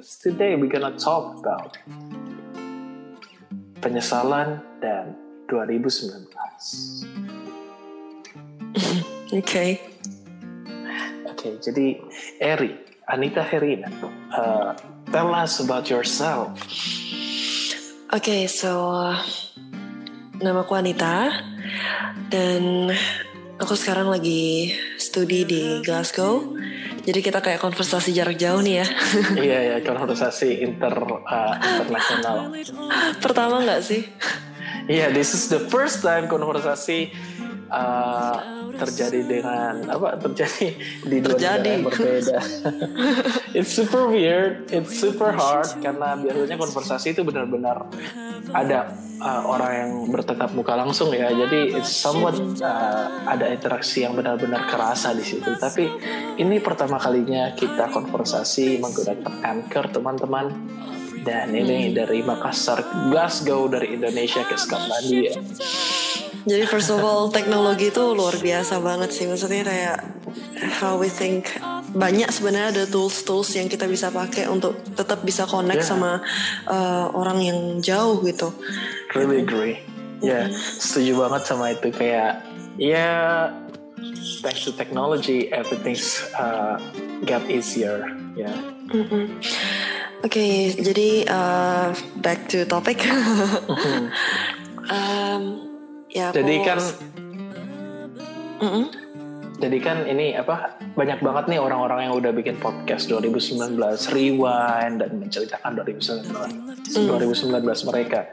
Today 0.00 0.56
we're 0.56 0.72
gonna 0.72 0.96
talk 0.96 1.36
about 1.44 1.76
penyesalan 3.84 4.64
dan 4.80 5.12
2019. 5.44 6.24
Oke. 9.36 9.66
Oke, 11.28 11.48
jadi 11.60 12.00
Eri, 12.40 12.72
Anita 13.12 13.44
Herina, 13.44 13.92
uh, 14.32 14.72
tell 15.12 15.36
us 15.36 15.60
about 15.60 15.92
yourself. 15.92 16.56
Oke, 18.08 18.48
so 18.48 19.04
nama 20.40 20.64
aku 20.64 20.80
Anita 20.80 21.28
dan 22.32 22.88
aku 23.60 23.76
sekarang 23.76 24.08
lagi 24.08 24.72
studi 24.96 25.44
di 25.44 25.84
Glasgow. 25.84 26.56
Jadi 27.00 27.20
kita 27.24 27.40
kayak 27.40 27.60
konversasi 27.60 28.12
jarak 28.12 28.36
jauh 28.36 28.60
nih 28.60 28.84
ya. 28.84 28.86
iya 29.46 29.58
ya, 29.72 29.76
konversasi 29.80 30.60
inter 30.60 30.92
uh, 31.00 31.54
internasional. 31.56 32.52
Pertama 33.18 33.64
nggak 33.64 33.80
sih? 33.80 34.04
Iya, 34.90 35.06
yeah, 35.06 35.08
this 35.08 35.32
is 35.32 35.48
the 35.48 35.60
first 35.70 36.04
time 36.04 36.28
konversasi 36.28 37.14
uh, 37.72 38.59
terjadi 38.80 39.20
dengan 39.20 39.74
apa 39.92 40.16
terjadi 40.16 40.66
di 41.04 41.16
dua 41.20 41.36
negara 41.36 41.64
yang 41.68 41.84
berbeda. 41.84 42.38
it's 43.58 43.72
super 43.72 44.08
weird, 44.08 44.66
it's 44.72 44.96
super 44.96 45.30
hard 45.30 45.68
karena 45.84 46.16
biasanya 46.16 46.56
konversasi 46.56 47.12
itu 47.12 47.22
benar-benar 47.22 47.86
ada 48.56 48.96
uh, 49.20 49.42
orang 49.46 49.72
yang 49.72 49.92
bertetap 50.08 50.50
muka 50.56 50.74
langsung 50.74 51.12
ya. 51.12 51.28
Jadi 51.30 51.76
it's 51.76 51.92
somewhat 51.92 52.36
uh, 52.64 53.04
ada 53.28 53.46
interaksi 53.52 54.02
yang 54.02 54.16
benar-benar 54.16 54.66
kerasa 54.66 55.12
di 55.12 55.24
situ. 55.24 55.52
Tapi 55.60 55.86
ini 56.40 56.58
pertama 56.58 56.96
kalinya 56.96 57.52
kita 57.54 57.92
konversasi 57.92 58.80
menggunakan 58.80 59.34
Anchor 59.44 59.92
teman-teman. 59.92 60.46
Dan 61.20 61.52
ini 61.52 61.92
hmm. 61.92 61.94
dari 62.00 62.24
Makassar, 62.24 62.80
Glasgow 63.12 63.68
dari 63.68 63.92
Indonesia 63.92 64.40
ke 64.40 64.56
Skotlandia. 64.56 65.36
Jadi 66.46 66.64
first 66.66 66.90
of 66.90 67.00
all 67.04 67.28
teknologi 67.28 67.92
itu 67.92 68.02
luar 68.14 68.36
biasa 68.38 68.80
banget 68.80 69.10
sih 69.12 69.26
maksudnya 69.28 69.62
kayak 69.66 69.98
how 70.80 70.96
we 70.96 71.08
think 71.08 71.52
banyak 71.90 72.30
sebenarnya 72.30 72.68
ada 72.70 72.84
tools-tools 72.86 73.50
yang 73.58 73.66
kita 73.66 73.90
bisa 73.90 74.14
pakai 74.14 74.46
untuk 74.46 74.78
tetap 74.94 75.26
bisa 75.26 75.42
connect 75.46 75.82
yeah. 75.82 75.90
sama 75.90 76.10
uh, 76.70 77.10
orang 77.10 77.42
yang 77.42 77.58
jauh 77.82 78.22
gitu. 78.22 78.54
Really 79.14 79.42
agree. 79.42 79.82
Ya, 80.20 80.22
yeah, 80.22 80.44
mm-hmm. 80.52 80.78
setuju 80.78 81.12
banget 81.16 81.42
sama 81.48 81.72
itu 81.72 81.88
kayak 81.90 82.44
ya 82.76 82.92
yeah, 82.92 83.50
thanks 84.44 84.68
to 84.68 84.70
technology 84.76 85.48
everything's 85.50 86.22
uh, 86.36 86.78
get 87.26 87.42
easier. 87.50 88.06
Ya. 88.38 88.46
Yeah. 88.46 88.56
Mm 88.90 89.04
-hmm. 89.06 89.24
Oke, 90.20 90.36
okay, 90.36 90.54
jadi 90.76 91.24
uh, 91.32 91.96
back 92.20 92.44
to 92.52 92.68
topic. 92.68 93.00
mm-hmm. 93.00 94.04
um, 94.94 95.69
ya 96.10 96.34
jadi 96.34 96.54
kan 96.66 96.78
mm 98.60 98.70
-mm. 98.70 98.84
jadi 99.62 99.78
kan 99.78 99.96
ini 100.06 100.34
apa 100.34 100.80
banyak 100.98 101.22
banget 101.22 101.44
nih 101.54 101.60
orang-orang 101.62 102.10
yang 102.10 102.14
udah 102.18 102.32
bikin 102.34 102.58
podcast 102.58 103.06
2019 103.08 103.78
rewind 104.10 105.00
dan 105.00 105.10
menceritakan 105.16 105.70
2019 105.86 106.34
mm. 106.34 106.80
2019 106.90 107.90
mereka. 107.90 108.26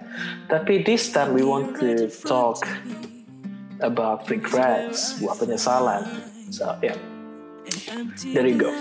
Tapi 0.49 0.81
this 0.81 1.13
time 1.13 1.37
we 1.37 1.45
want 1.45 1.77
to 1.77 2.09
talk 2.25 2.65
about 3.85 4.25
regrets 4.27 5.21
buah 5.21 5.37
penyesalan. 5.37 6.03
So 6.49 6.73
yeah. 6.81 6.97
There 8.33 8.47
you 8.47 8.57
go. 8.57 8.71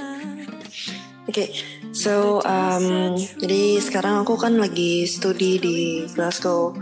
Oke, 1.26 1.42
okay, 1.42 1.48
so 1.96 2.44
um, 2.44 3.16
jadi 3.40 3.80
sekarang 3.80 4.20
aku 4.20 4.36
kan 4.36 4.60
lagi 4.60 5.08
studi 5.08 5.56
di 5.56 5.78
Glasgow. 6.12 6.76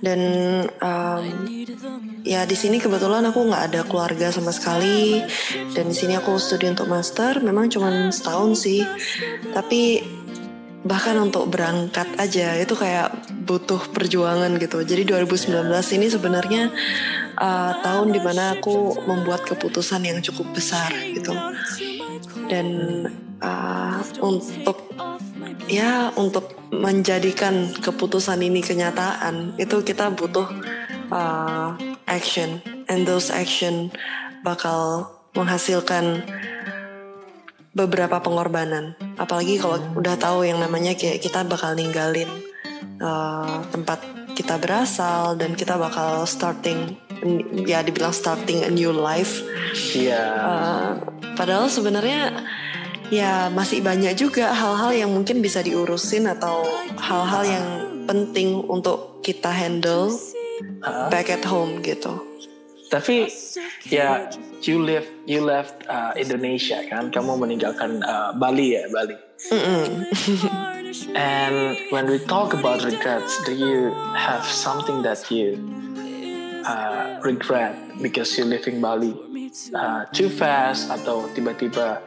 Dan 0.00 0.20
um, 0.80 1.24
ya 2.24 2.48
di 2.48 2.56
sini 2.56 2.80
kebetulan 2.80 3.24
aku 3.28 3.44
nggak 3.44 3.64
ada 3.68 3.80
keluarga 3.84 4.32
sama 4.32 4.56
sekali. 4.56 5.20
Dan 5.76 5.92
di 5.92 5.96
sini 5.96 6.16
aku 6.16 6.40
studi 6.40 6.72
untuk 6.72 6.88
master 6.88 7.44
memang 7.44 7.68
cuma 7.68 8.08
setahun 8.08 8.64
sih, 8.64 8.80
tapi 9.52 10.00
bahkan 10.84 11.16
untuk 11.16 11.48
berangkat 11.48 12.04
aja 12.20 12.60
itu 12.60 12.76
kayak 12.76 13.12
butuh 13.48 13.80
perjuangan 13.92 14.56
gitu. 14.60 14.84
Jadi 14.84 15.08
2019 15.08 15.68
ini 15.96 16.06
sebenarnya 16.12 16.62
uh, 17.40 17.72
tahun 17.80 18.12
di 18.12 18.20
mana 18.20 18.60
aku 18.60 19.04
membuat 19.08 19.48
keputusan 19.48 20.04
yang 20.04 20.20
cukup 20.20 20.52
besar 20.52 20.92
gitu. 20.92 21.32
Dan 22.48 22.66
uh, 23.44 24.00
untuk 24.24 24.80
ya 25.68 26.12
untuk 26.16 26.56
menjadikan 26.72 27.70
keputusan 27.76 28.40
ini 28.40 28.64
kenyataan 28.64 29.54
itu 29.60 29.84
kita 29.84 30.08
butuh 30.16 30.48
uh, 31.12 31.76
action. 32.08 32.64
And 32.84 33.08
those 33.08 33.32
action 33.32 33.92
bakal 34.44 35.08
menghasilkan 35.32 36.24
beberapa 37.72 38.20
pengorbanan. 38.20 38.94
Apalagi 39.16 39.58
kalau 39.58 39.80
udah 39.96 40.14
tahu 40.20 40.46
yang 40.46 40.60
namanya 40.60 40.94
kayak 40.94 41.24
kita 41.24 41.42
bakal 41.48 41.72
ninggalin 41.74 42.28
uh, 43.00 43.64
tempat 43.72 44.04
kita 44.34 44.58
berasal 44.58 45.38
dan 45.38 45.54
kita 45.54 45.78
bakal 45.78 46.26
starting 46.26 46.98
ya 47.64 47.80
dibilang 47.80 48.12
starting 48.12 48.66
a 48.66 48.70
new 48.70 48.92
life. 48.92 49.42
Iya. 49.96 50.12
Yeah. 50.12 50.34
uh, 50.38 50.90
Padahal 51.34 51.66
sebenarnya 51.66 52.46
ya 53.12 53.52
masih 53.52 53.84
banyak 53.84 54.16
juga 54.16 54.52
hal-hal 54.52 54.92
yang 54.94 55.10
mungkin 55.12 55.44
bisa 55.44 55.60
diurusin 55.60 56.28
atau 56.28 56.64
hal-hal 56.96 57.44
yang 57.44 57.66
penting 58.04 58.60
untuk 58.68 59.20
kita 59.24 59.48
handle 59.48 60.12
back 61.08 61.32
at 61.32 61.44
home 61.44 61.80
gitu. 61.80 62.20
Tapi 62.92 63.26
ya 63.88 64.28
you 64.62 64.78
left 64.78 65.10
you 65.26 65.42
left 65.42 65.82
uh, 65.88 66.14
Indonesia 66.14 66.78
kan, 66.86 67.10
kamu 67.10 67.40
meninggalkan 67.40 68.04
uh, 68.04 68.36
Bali 68.36 68.76
ya 68.78 68.86
Bali. 68.92 69.16
Mm 69.50 69.60
-mm. 69.60 69.86
And 71.18 71.74
when 71.90 72.06
we 72.06 72.22
talk 72.22 72.54
about 72.54 72.86
regrets, 72.86 73.42
do 73.42 73.50
you 73.50 73.90
have 74.14 74.46
something 74.46 75.02
that 75.02 75.26
you 75.26 75.58
uh, 76.62 77.18
regret 77.26 77.74
because 77.98 78.38
you 78.38 78.46
living 78.46 78.78
Bali? 78.78 79.34
uh, 79.74 80.02
too 80.10 80.26
fast 80.28 80.90
atau 80.90 81.30
tiba-tiba 81.32 82.02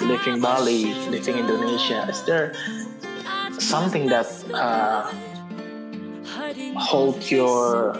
living 0.00 0.40
Bali, 0.40 0.94
living 1.08 1.36
Indonesia? 1.40 2.08
Is 2.08 2.22
there 2.24 2.56
something 3.60 4.08
that 4.08 4.26
uh, 4.52 5.12
hold 6.76 7.20
your 7.30 7.96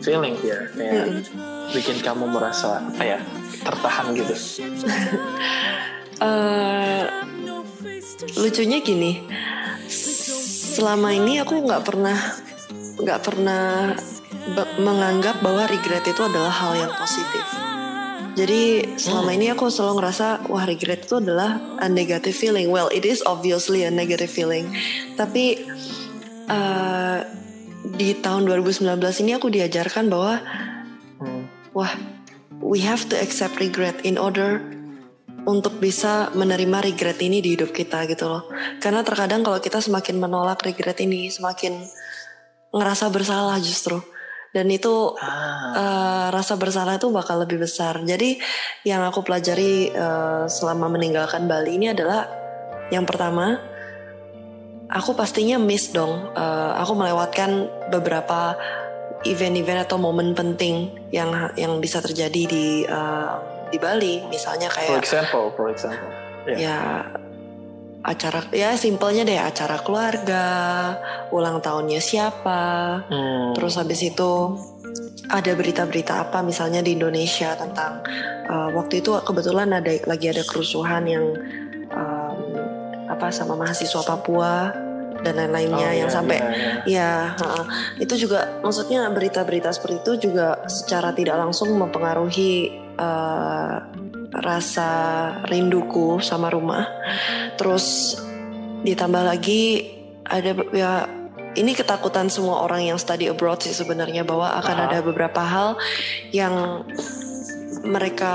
feeling 0.00 0.38
here 0.38 0.70
kayak 0.78 1.10
hmm. 1.10 1.74
bikin 1.74 1.98
kamu 2.00 2.30
merasa 2.30 2.80
apa 2.80 3.02
ya 3.02 3.18
tertahan 3.66 4.14
gitu? 4.14 4.34
uh, 6.22 7.04
lucunya 8.40 8.78
gini, 8.80 9.26
selama 10.78 11.12
ini 11.12 11.42
aku 11.42 11.58
nggak 11.66 11.82
pernah 11.82 12.18
nggak 12.98 13.20
pernah 13.22 13.94
menganggap 14.80 15.44
bahwa 15.44 15.68
regret 15.68 16.06
itu 16.08 16.22
adalah 16.24 16.50
hal 16.50 16.72
yang 16.78 16.92
positif. 16.96 17.67
Jadi 18.38 18.94
selama 18.94 19.34
hmm. 19.34 19.38
ini 19.42 19.46
aku 19.50 19.66
selalu 19.66 19.98
ngerasa 19.98 20.46
wah 20.46 20.62
regret 20.62 21.10
itu 21.10 21.18
adalah 21.18 21.58
a 21.82 21.90
negative 21.90 22.38
feeling. 22.38 22.70
Well, 22.70 22.86
it 22.94 23.02
is 23.02 23.18
obviously 23.26 23.82
a 23.82 23.90
negative 23.90 24.30
feeling. 24.30 24.70
Tapi 25.18 25.66
uh, 26.46 27.26
di 27.98 28.14
tahun 28.22 28.46
2019 28.46 28.86
ini 29.26 29.34
aku 29.34 29.50
diajarkan 29.50 30.06
bahwa 30.06 30.38
hmm. 31.18 31.74
wah 31.74 31.90
we 32.62 32.78
have 32.86 33.02
to 33.10 33.18
accept 33.18 33.58
regret 33.58 33.98
in 34.06 34.14
order 34.14 34.62
untuk 35.42 35.82
bisa 35.82 36.30
menerima 36.30 36.94
regret 36.94 37.18
ini 37.18 37.42
di 37.42 37.58
hidup 37.58 37.74
kita 37.74 38.06
gitu 38.06 38.30
loh. 38.30 38.46
Karena 38.78 39.02
terkadang 39.02 39.42
kalau 39.42 39.58
kita 39.58 39.82
semakin 39.82 40.14
menolak 40.14 40.62
regret 40.62 41.02
ini, 41.02 41.26
semakin 41.26 41.74
ngerasa 42.70 43.10
bersalah 43.10 43.58
justru 43.58 43.98
dan 44.52 44.66
itu 44.72 45.12
ah. 45.20 45.76
uh, 45.76 46.26
rasa 46.32 46.56
bersalah 46.56 46.96
itu 46.96 47.12
bakal 47.12 47.44
lebih 47.44 47.60
besar. 47.60 48.00
Jadi 48.00 48.40
yang 48.88 49.04
aku 49.04 49.20
pelajari 49.20 49.92
uh, 49.92 50.48
selama 50.48 50.88
meninggalkan 50.88 51.44
Bali 51.44 51.76
ini 51.76 51.92
adalah 51.92 52.24
yang 52.88 53.04
pertama, 53.04 53.60
aku 54.88 55.12
pastinya 55.12 55.60
miss 55.60 55.92
dong. 55.92 56.32
Uh, 56.32 56.72
aku 56.80 56.96
melewatkan 56.96 57.68
beberapa 57.92 58.56
event-event 59.28 59.84
atau 59.84 60.00
momen 60.00 60.32
penting 60.32 60.94
yang 61.12 61.52
yang 61.58 61.76
bisa 61.82 62.00
terjadi 62.00 62.42
di 62.48 62.66
uh, 62.88 63.36
di 63.68 63.76
Bali, 63.76 64.24
misalnya 64.32 64.72
kayak. 64.72 64.88
For 64.88 65.00
example, 65.00 65.44
for 65.52 65.68
example. 65.68 66.08
Yeah. 66.48 66.56
Ya 66.56 66.78
acara 68.08 68.40
ya 68.56 68.72
simpelnya 68.80 69.28
deh 69.28 69.36
acara 69.36 69.84
keluarga 69.84 70.44
ulang 71.28 71.60
tahunnya 71.60 72.00
siapa 72.00 72.64
hmm. 73.04 73.52
terus 73.52 73.76
habis 73.76 74.00
itu 74.00 74.56
ada 75.28 75.52
berita-berita 75.52 76.24
apa 76.28 76.40
misalnya 76.40 76.80
di 76.80 76.96
Indonesia 76.96 77.52
tentang 77.52 78.00
uh, 78.48 78.72
waktu 78.72 79.04
itu 79.04 79.12
kebetulan 79.20 79.68
ada 79.76 79.92
lagi 80.08 80.32
ada 80.32 80.40
kerusuhan 80.40 81.04
yang 81.04 81.24
um, 81.92 82.40
apa 83.12 83.28
sama 83.28 83.52
mahasiswa 83.60 84.00
Papua 84.08 84.72
dan 85.20 85.34
lain-lainnya 85.34 85.88
oh, 85.90 85.98
yang 86.06 86.10
ya, 86.10 86.14
sampai 86.14 86.38
ya, 86.38 86.50
ya. 86.86 87.12
ya 87.36 87.62
itu 87.98 88.14
juga 88.24 88.62
maksudnya 88.62 89.04
berita-berita 89.10 89.68
seperti 89.74 89.96
itu 90.00 90.30
juga 90.30 90.62
secara 90.70 91.10
tidak 91.12 91.36
langsung 91.36 91.74
mempengaruhi 91.74 92.70
uh, 92.96 93.82
rasa 94.32 94.90
rinduku 95.48 96.20
sama 96.20 96.52
rumah 96.52 96.84
terus 97.56 98.16
ditambah 98.84 99.24
lagi 99.24 99.88
ada 100.28 100.52
ya 100.70 100.92
ini 101.56 101.72
ketakutan 101.74 102.28
semua 102.28 102.62
orang 102.62 102.86
yang 102.86 102.98
study 103.00 103.26
abroad 103.26 103.58
sih 103.64 103.74
sebenarnya 103.74 104.22
bahwa 104.22 104.52
akan 104.60 104.76
uh 104.76 104.80
-huh. 104.84 104.88
ada 104.92 104.98
beberapa 105.00 105.42
hal 105.42 105.80
yang 106.30 106.84
mereka 107.82 108.34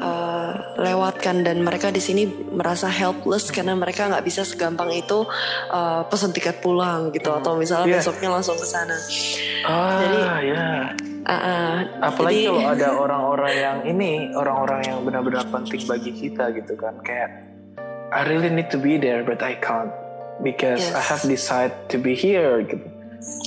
uh, 0.00 0.52
lewatkan 0.80 1.46
dan 1.46 1.62
mereka 1.62 1.94
di 1.94 2.02
sini 2.02 2.26
merasa 2.28 2.90
helpless 2.90 3.54
karena 3.54 3.78
mereka 3.78 4.10
nggak 4.10 4.24
bisa 4.26 4.42
segampang 4.42 4.90
itu 4.90 5.24
uh, 5.70 6.02
pesan 6.10 6.34
tiket 6.34 6.58
pulang 6.58 7.14
gitu 7.14 7.30
atau 7.30 7.54
misalnya 7.54 7.94
yeah. 7.94 8.00
besoknya 8.02 8.28
langsung 8.34 8.58
ke 8.58 8.66
sana. 8.66 8.96
Ah, 9.64 10.00
jadi 10.02 10.18
ya. 10.18 10.34
Yeah. 10.42 11.13
Uh, 11.24 11.88
Apalagi 12.04 12.44
jadi, 12.44 12.52
kalau 12.52 12.64
ada 12.68 12.88
orang-orang 13.08 13.54
yang 13.56 13.78
ini 13.88 14.28
orang-orang 14.36 14.80
yang 14.84 14.98
benar-benar 15.08 15.48
penting 15.48 15.80
bagi 15.88 16.12
kita 16.12 16.52
gitu 16.52 16.76
kan 16.76 17.00
kayak 17.00 17.48
I 18.12 18.28
really 18.28 18.52
need 18.52 18.68
to 18.68 18.78
be 18.78 19.00
there 19.00 19.24
but 19.24 19.40
I 19.40 19.56
can't 19.56 19.88
because 20.44 20.84
yes. 20.84 20.92
I 20.92 21.00
have 21.00 21.24
decided 21.24 21.72
to 21.88 21.96
be 21.96 22.12
here 22.12 22.60
gitu. 22.68 22.84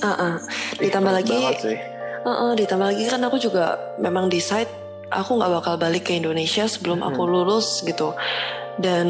Uh, 0.02 0.10
uh. 0.10 0.36
Ditambah 0.82 1.14
lagi, 1.22 1.38
uh, 1.38 2.30
uh, 2.30 2.52
ditambah 2.58 2.88
lagi 2.98 3.06
kan 3.06 3.22
aku 3.22 3.38
juga 3.38 3.78
memang 4.02 4.26
decide 4.26 4.70
aku 5.14 5.38
nggak 5.40 5.52
bakal 5.62 5.74
balik 5.80 6.10
ke 6.10 6.18
Indonesia 6.18 6.68
sebelum 6.68 7.06
aku 7.06 7.24
hmm. 7.24 7.32
lulus 7.32 7.86
gitu 7.86 8.18
dan 8.78 9.08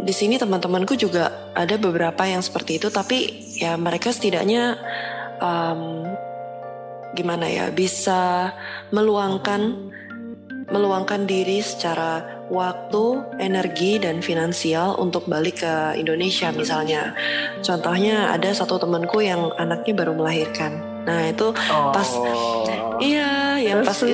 di 0.00 0.14
sini 0.16 0.40
teman-temanku 0.40 0.96
juga 0.96 1.52
ada 1.52 1.76
beberapa 1.76 2.24
yang 2.24 2.40
seperti 2.40 2.80
itu 2.80 2.88
tapi 2.88 3.44
ya 3.60 3.76
mereka 3.76 4.14
setidaknya 4.14 4.80
um, 5.42 6.08
gimana 7.14 7.46
ya 7.50 7.70
bisa 7.74 8.54
meluangkan 8.94 9.90
meluangkan 10.70 11.26
diri 11.26 11.58
secara 11.58 12.46
waktu, 12.46 13.22
energi 13.42 13.98
dan 13.98 14.22
finansial 14.22 14.94
untuk 15.02 15.26
balik 15.26 15.66
ke 15.66 15.98
Indonesia 15.98 16.54
misalnya. 16.54 17.14
Contohnya 17.62 18.30
ada 18.30 18.54
satu 18.54 18.78
temanku 18.78 19.18
yang 19.18 19.50
anaknya 19.58 19.94
baru 19.98 20.14
melahirkan. 20.14 20.78
Nah 21.06 21.26
itu 21.26 21.50
pas 21.66 22.08
oh. 22.14 22.98
iya 23.02 23.58
yang 23.58 23.82
pas 23.82 23.98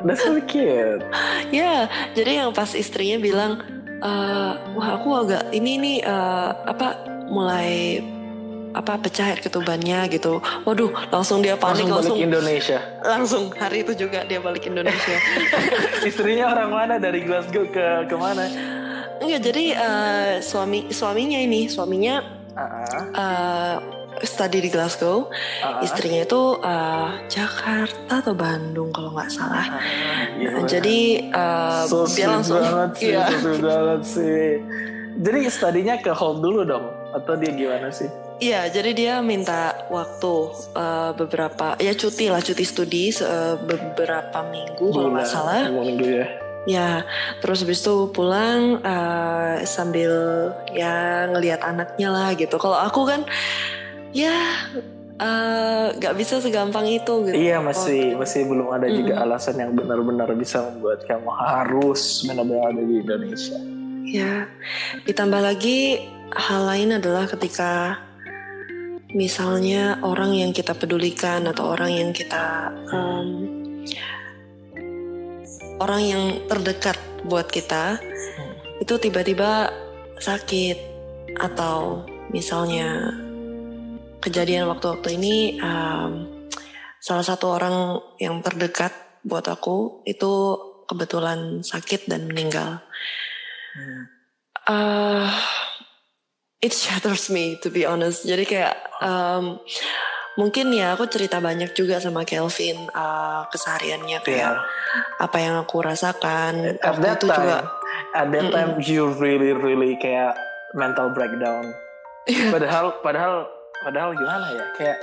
That's 0.00 0.24
so 0.24 0.40
cute. 0.48 1.04
ya, 1.52 1.52
yeah, 1.52 1.80
jadi 2.16 2.40
yang 2.40 2.56
pas 2.56 2.72
istrinya 2.72 3.20
bilang, 3.20 3.60
uh, 4.00 4.56
wah 4.72 4.96
aku 4.96 5.12
agak 5.12 5.52
ini 5.52 5.76
nih 5.76 5.98
uh, 6.08 6.56
apa 6.64 7.04
mulai 7.28 8.00
apa 8.70 8.98
pecah 9.02 9.34
air 9.34 9.40
ketubannya 9.42 10.06
gitu. 10.12 10.38
Waduh, 10.66 10.90
langsung 11.10 11.42
dia 11.42 11.58
panik 11.58 11.86
langsung, 11.88 12.14
langsung 12.14 12.16
balik 12.18 12.28
Indonesia. 12.30 12.78
Langsung 13.02 13.42
hari 13.58 13.82
itu 13.82 13.92
juga 14.06 14.22
dia 14.26 14.38
balik 14.38 14.64
Indonesia. 14.66 15.16
Istrinya 16.08 16.54
orang 16.54 16.70
mana 16.70 16.94
dari 17.02 17.26
Glasgow 17.26 17.66
ke 17.66 18.06
ke 18.06 18.16
mana? 18.16 18.46
Enggak, 19.20 19.40
jadi 19.52 19.64
uh, 19.76 20.32
suami 20.40 20.88
suaminya 20.88 21.36
ini, 21.36 21.68
suaminya 21.68 22.24
uh 22.56 22.62
-uh. 23.12 23.74
Study 24.20 24.60
di 24.60 24.70
Glasgow. 24.72 25.32
Uh, 25.64 25.84
Istrinya 25.84 26.24
itu 26.24 26.40
uh, 26.60 27.08
Jakarta 27.28 28.20
atau 28.20 28.36
Bandung 28.36 28.92
kalau 28.92 29.16
nggak 29.16 29.30
salah. 29.32 29.66
Uh, 30.36 30.60
nah, 30.60 30.64
jadi 30.68 31.30
uh, 31.32 31.84
so 31.88 32.04
dia 32.08 32.28
langsung 32.28 32.60
banget 32.60 32.90
sih, 32.96 33.12
iya. 33.12 33.24
so 33.40 33.50
banget 33.60 34.02
sih. 34.04 34.44
Jadi 35.20 35.38
studinya 35.52 35.94
ke 36.00 36.12
hall 36.16 36.40
dulu 36.40 36.64
dong 36.64 36.86
atau 37.12 37.34
dia 37.36 37.52
gimana 37.52 37.92
sih? 37.92 38.08
Iya, 38.40 38.72
jadi 38.72 38.90
dia 38.96 39.14
minta 39.20 39.84
waktu 39.92 40.32
uh, 40.72 41.12
beberapa 41.12 41.76
ya 41.76 41.92
cuti 41.92 42.32
lah, 42.32 42.40
cuti 42.40 42.64
studi 42.64 43.12
uh, 43.20 43.60
beberapa 43.60 44.40
minggu 44.48 44.96
kalau 44.96 45.12
nggak 45.12 45.28
salah. 45.28 45.68
Minggu 45.68 46.08
ya. 46.08 46.26
Ya, 46.64 46.90
terus 47.44 47.64
habis 47.64 47.84
itu 47.84 48.08
pulang 48.12 48.80
uh, 48.80 49.60
sambil 49.68 50.12
ya 50.72 51.28
ngelihat 51.28 51.60
anaknya 51.64 52.08
lah 52.08 52.32
gitu. 52.32 52.56
Kalau 52.56 52.80
aku 52.80 53.04
kan 53.04 53.28
ya 54.16 54.32
nggak 56.00 56.14
uh, 56.16 56.18
bisa 56.18 56.40
segampang 56.40 56.88
itu 56.88 57.28
gitu. 57.28 57.36
Iya 57.36 57.60
masih 57.60 58.16
oh. 58.16 58.24
masih 58.24 58.48
belum 58.48 58.72
ada 58.72 58.88
juga 58.88 59.14
mm 59.16 59.20
-hmm. 59.20 59.24
alasan 59.28 59.56
yang 59.60 59.72
benar-benar 59.76 60.32
bisa 60.32 60.64
membuat 60.64 61.04
kamu 61.04 61.28
harus 61.28 62.24
benar-benar 62.24 62.72
ada 62.72 62.82
di 62.88 62.94
Indonesia. 63.04 63.58
Ya, 64.00 64.48
ditambah 65.04 65.44
lagi 65.44 66.08
hal 66.32 66.64
lain 66.64 66.96
adalah 66.96 67.28
ketika 67.28 68.00
misalnya 69.14 69.98
orang 70.06 70.34
yang 70.38 70.50
kita 70.54 70.74
pedulikan 70.74 71.46
atau 71.50 71.74
orang 71.74 71.90
yang 71.90 72.10
kita 72.14 72.70
um, 72.94 73.28
orang 75.82 76.02
yang 76.04 76.24
terdekat 76.46 76.98
buat 77.26 77.50
kita 77.50 77.98
hmm. 77.98 78.84
itu 78.84 78.94
tiba-tiba 79.00 79.72
sakit 80.20 80.78
atau 81.40 82.04
misalnya 82.30 83.10
kejadian 84.20 84.68
waktu-waktu 84.68 85.16
ini 85.16 85.58
um, 85.58 86.28
salah 87.00 87.24
satu 87.24 87.56
orang 87.56 87.98
yang 88.20 88.44
terdekat 88.44 88.92
buat 89.24 89.44
aku 89.48 90.04
itu 90.04 90.32
kebetulan 90.84 91.64
sakit 91.64 92.10
dan 92.10 92.28
meninggal. 92.28 92.84
Hmm. 93.72 94.02
Uh, 94.68 95.30
it 96.60 96.72
shatters 96.72 97.28
me 97.32 97.56
to 97.64 97.68
be 97.72 97.88
honest. 97.88 98.24
Jadi 98.28 98.44
kayak 98.44 98.76
um, 99.00 99.60
mungkin 100.36 100.72
ya 100.72 100.94
aku 100.94 101.08
cerita 101.08 101.40
banyak 101.40 101.72
juga 101.72 102.00
sama 102.00 102.24
Kelvin 102.28 102.76
uh, 102.92 103.48
kesehariannya 103.48 104.18
kayak 104.22 104.52
yeah. 104.56 105.20
apa 105.20 105.36
yang 105.40 105.54
aku 105.60 105.80
rasakan. 105.80 106.78
At 106.80 107.00
that 107.00 107.20
itu 107.20 107.26
time, 107.28 107.36
juga. 107.36 107.58
At 108.12 108.28
that 108.32 108.44
mm 108.46 108.52
-mm. 108.52 108.56
time 108.56 108.72
you 108.84 109.10
really 109.16 109.52
really 109.56 109.96
kayak 109.98 110.36
mental 110.76 111.10
breakdown. 111.10 111.72
Yeah. 112.28 112.52
Padahal 112.52 113.00
padahal 113.00 113.48
padahal 113.80 114.12
gimana 114.12 114.46
ya 114.52 114.64
kayak 114.76 114.98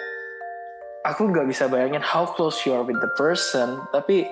aku 1.08 1.32
nggak 1.32 1.48
bisa 1.50 1.66
bayangin 1.72 2.04
how 2.04 2.28
close 2.28 2.62
you 2.68 2.76
are 2.76 2.84
with 2.84 3.00
the 3.00 3.12
person 3.16 3.80
tapi 3.96 4.28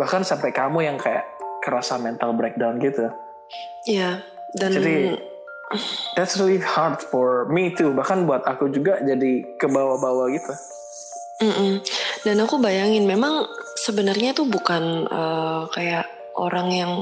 bahkan 0.00 0.24
sampai 0.24 0.50
kamu 0.50 0.88
yang 0.88 0.98
kayak 0.98 1.22
kerasa 1.60 2.00
mental 2.00 2.32
breakdown 2.32 2.80
gitu 2.80 3.12
iya 3.84 4.24
dan 4.56 4.74
jadi 4.74 5.20
that's 6.14 6.38
really 6.38 6.62
hard 6.62 7.02
for 7.02 7.46
me 7.50 7.74
too 7.74 7.90
bahkan 7.90 8.26
buat 8.28 8.46
aku 8.46 8.70
juga 8.70 9.02
jadi 9.02 9.42
ke 9.58 9.66
bawah-bawah 9.66 10.30
gitu 10.30 10.52
mm 11.42 11.54
-mm. 11.54 11.72
dan 12.22 12.36
aku 12.42 12.62
bayangin 12.62 13.04
memang 13.04 13.46
sebenarnya 13.74 14.34
itu 14.34 14.46
bukan 14.46 15.06
uh, 15.10 15.66
kayak 15.74 16.06
orang 16.38 16.68
yang 16.70 16.92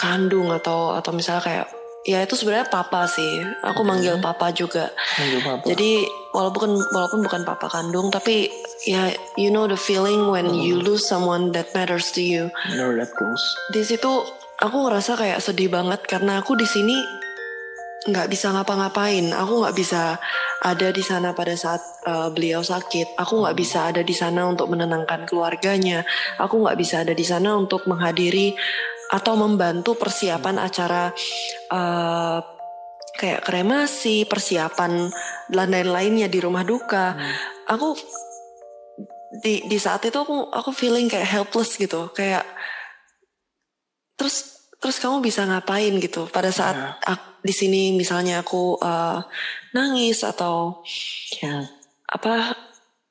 kandung 0.00 0.48
atau 0.48 0.96
atau 0.96 1.12
misalnya 1.12 1.44
kayak 1.44 1.66
ya 2.08 2.24
itu 2.24 2.32
sebenarnya 2.32 2.72
papa 2.72 3.04
sih 3.04 3.44
aku 3.60 3.84
manggil 3.84 4.16
hmm. 4.16 4.24
papa 4.24 4.48
juga 4.56 4.88
papa. 5.44 5.68
jadi 5.68 6.08
walaupun 6.32 6.80
walaupun 6.96 7.20
bukan 7.28 7.44
papa 7.44 7.68
kandung 7.68 8.08
tapi 8.08 8.48
ya 8.88 9.12
you 9.36 9.52
know 9.52 9.68
the 9.68 9.76
feeling 9.76 10.32
when 10.32 10.48
hmm. 10.48 10.56
you 10.64 10.80
lose 10.80 11.04
someone 11.04 11.52
that 11.52 11.68
matters 11.76 12.08
to 12.08 12.24
you 12.24 12.48
no, 12.72 12.88
that 12.96 13.12
close. 13.12 13.44
di 13.76 13.84
situ 13.84 14.24
aku 14.64 14.88
ngerasa 14.88 15.20
kayak 15.20 15.44
sedih 15.44 15.68
banget 15.68 16.00
karena 16.08 16.40
aku 16.40 16.56
di 16.56 16.64
sini 16.64 16.96
nggak 18.00 18.32
bisa 18.32 18.48
ngapa-ngapain 18.56 19.28
aku 19.36 19.60
nggak 19.60 19.76
bisa 19.76 20.16
ada 20.64 20.88
di 20.88 21.04
sana 21.04 21.36
pada 21.36 21.52
saat 21.52 21.84
uh, 22.08 22.32
beliau 22.32 22.64
sakit 22.64 23.20
aku 23.20 23.44
nggak 23.44 23.56
bisa 23.56 23.92
ada 23.92 24.00
di 24.00 24.16
sana 24.16 24.48
untuk 24.48 24.72
menenangkan 24.72 25.28
keluarganya 25.28 26.00
aku 26.40 26.64
nggak 26.64 26.80
bisa 26.80 27.04
ada 27.04 27.12
di 27.12 27.24
sana 27.24 27.52
untuk 27.60 27.84
menghadiri 27.84 28.56
atau 29.10 29.34
membantu 29.34 29.98
persiapan 29.98 30.56
acara 30.62 31.10
uh, 31.74 32.38
kayak 33.18 33.44
kremasi, 33.44 34.24
persiapan 34.24 35.10
dan 35.50 35.68
lain-lainnya 35.68 36.30
di 36.30 36.38
rumah 36.40 36.64
duka. 36.64 37.18
Hmm. 37.18 37.34
Aku 37.76 37.98
di 39.44 39.66
di 39.66 39.78
saat 39.82 40.06
itu 40.06 40.16
aku 40.16 40.48
aku 40.48 40.70
feeling 40.70 41.10
kayak 41.10 41.26
helpless 41.26 41.76
gitu, 41.76 42.08
kayak 42.14 42.46
terus 44.14 44.59
terus 44.80 44.96
kamu 44.96 45.20
bisa 45.20 45.44
ngapain 45.44 45.92
gitu 46.00 46.24
pada 46.32 46.48
saat 46.48 46.74
yeah. 46.74 46.96
aku, 47.04 47.26
di 47.44 47.54
sini 47.54 47.82
misalnya 47.94 48.40
aku 48.40 48.80
uh, 48.80 49.20
nangis 49.76 50.24
atau 50.24 50.80
yeah. 51.40 51.68
apa 52.08 52.56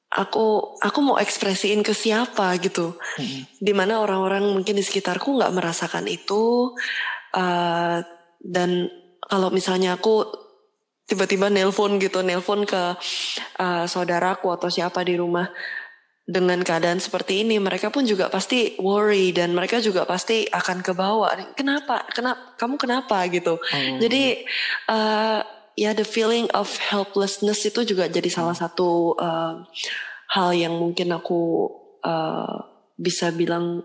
aku 0.09 0.75
aku 0.81 0.99
mau 1.05 1.21
ekspresiin 1.21 1.85
ke 1.85 1.93
siapa 1.93 2.57
gitu 2.57 2.97
hmm. 2.97 3.61
di 3.61 3.73
mana 3.77 4.01
orang-orang 4.01 4.49
mungkin 4.49 4.81
di 4.81 4.83
sekitarku 4.83 5.37
nggak 5.37 5.53
merasakan 5.53 6.09
itu 6.09 6.73
uh, 7.37 8.01
dan 8.41 8.89
kalau 9.21 9.53
misalnya 9.53 9.93
aku 9.93 10.25
tiba-tiba 11.05 11.53
nelpon 11.53 12.01
gitu 12.01 12.25
nelpon 12.25 12.65
ke 12.65 12.97
uh, 13.61 13.85
saudaraku 13.85 14.49
atau 14.49 14.69
siapa 14.69 15.05
di 15.05 15.17
rumah 15.17 15.45
dengan 16.29 16.61
keadaan 16.61 17.01
seperti 17.01 17.41
ini 17.41 17.57
mereka 17.57 17.89
pun 17.89 18.05
juga 18.05 18.29
pasti 18.29 18.77
worry 18.77 19.33
dan 19.33 19.57
mereka 19.57 19.81
juga 19.81 20.05
pasti 20.05 20.45
akan 20.45 20.85
kebawa 20.85 21.33
kenapa? 21.57 22.05
Kenapa 22.13 22.53
kamu 22.53 22.77
kenapa 22.77 23.17
gitu? 23.33 23.57
Hmm. 23.57 23.97
jadi 23.97 24.45
uh, 24.85 25.41
ya 25.73 25.97
the 25.97 26.05
feeling 26.05 26.45
of 26.53 26.69
helplessness 26.77 27.65
itu 27.65 27.81
juga 27.81 28.05
jadi 28.05 28.29
salah 28.29 28.53
satu 28.53 29.17
uh, 29.17 29.65
hal 30.29 30.53
yang 30.53 30.77
mungkin 30.77 31.09
aku 31.17 31.65
uh, 32.05 32.61
bisa 32.93 33.33
bilang 33.33 33.81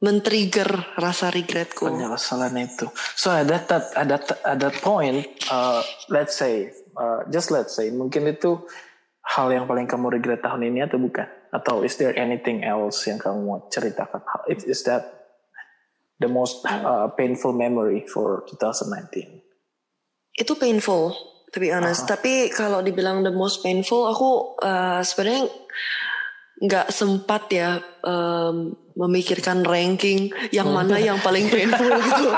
men-trigger 0.00 0.96
rasa 0.96 1.28
regretku. 1.28 1.88
Penyesalan 1.88 2.56
itu. 2.60 2.88
So 3.16 3.32
ada 3.32 3.60
that 3.64 3.96
ada 3.96 4.16
ada 4.44 4.68
point 4.84 5.24
uh, 5.48 5.80
let's 6.12 6.36
say 6.36 6.72
uh, 6.96 7.24
just 7.32 7.48
let's 7.48 7.76
say 7.76 7.88
mungkin 7.92 8.28
itu 8.28 8.60
hal 9.30 9.46
yang 9.54 9.64
paling 9.70 9.86
kamu 9.86 10.18
regret 10.18 10.42
tahun 10.42 10.66
ini 10.66 10.86
atau 10.90 10.98
bukan? 10.98 11.26
Atau 11.54 11.86
is 11.86 11.94
there 11.98 12.14
anything 12.18 12.66
else 12.66 13.06
yang 13.06 13.18
kamu 13.22 13.38
mau 13.46 13.58
ceritakan? 13.70 14.22
Is, 14.50 14.66
is 14.66 14.80
that 14.86 15.06
the 16.18 16.26
most 16.26 16.66
uh, 16.66 17.10
painful 17.14 17.54
memory 17.54 18.06
for 18.10 18.42
2019? 18.50 19.42
Itu 20.34 20.58
painful, 20.58 21.14
to 21.54 21.58
be 21.62 21.70
honest. 21.70 22.06
Uh 22.06 22.06
-huh. 22.06 22.12
Tapi 22.18 22.34
kalau 22.50 22.82
dibilang 22.82 23.22
the 23.22 23.34
most 23.34 23.62
painful, 23.62 24.10
aku 24.10 24.58
uh, 24.62 25.02
sebenarnya 25.02 25.46
nggak 26.60 26.92
sempat 26.92 27.48
ya 27.48 27.80
um, 28.04 28.76
memikirkan 28.92 29.64
ranking 29.64 30.28
yang 30.52 30.68
oh. 30.68 30.76
mana 30.76 31.00
yang 31.00 31.16
paling 31.24 31.48
painful 31.48 31.88
gitu. 32.04 32.28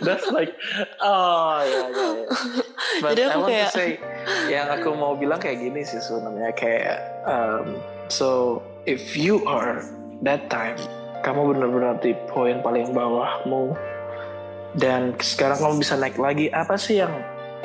That's 0.00 0.32
like, 0.32 0.56
oh 1.04 1.60
ya 1.60 1.68
yeah, 1.68 1.86
yeah, 1.92 2.12
yeah. 2.24 3.04
But 3.04 3.10
Jadi 3.12 3.22
aku 3.28 3.28
I 3.28 3.36
want 3.36 3.52
kayak, 3.52 3.68
to 3.68 3.76
say, 3.76 3.90
yang 4.48 4.66
aku 4.72 4.88
mau 4.96 5.12
bilang 5.12 5.38
kayak 5.44 5.60
gini 5.60 5.84
sih 5.84 6.00
sebenarnya 6.00 6.52
kayak, 6.56 6.98
um, 7.28 7.76
so 8.08 8.58
if 8.88 9.12
you 9.12 9.44
are 9.44 9.84
that 10.24 10.48
time, 10.48 10.80
kamu 11.20 11.52
benar-benar 11.52 12.00
di 12.00 12.16
poin 12.32 12.64
paling 12.64 12.96
bawahmu, 12.96 13.76
dan 14.80 15.12
sekarang 15.20 15.60
kamu 15.60 15.74
bisa 15.84 16.00
naik 16.00 16.16
lagi, 16.16 16.48
apa 16.48 16.80
sih 16.80 17.04
yang 17.04 17.12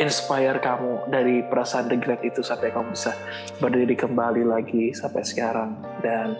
inspire 0.02 0.58
kamu 0.58 1.10
dari 1.10 1.46
perasaan 1.46 1.90
regret 1.90 2.22
itu 2.26 2.42
sampai 2.42 2.74
kamu 2.74 2.94
bisa 2.94 3.14
berdiri 3.62 3.94
kembali 3.94 4.44
lagi 4.46 4.94
sampai 4.94 5.22
sekarang 5.22 5.78
dan 6.02 6.34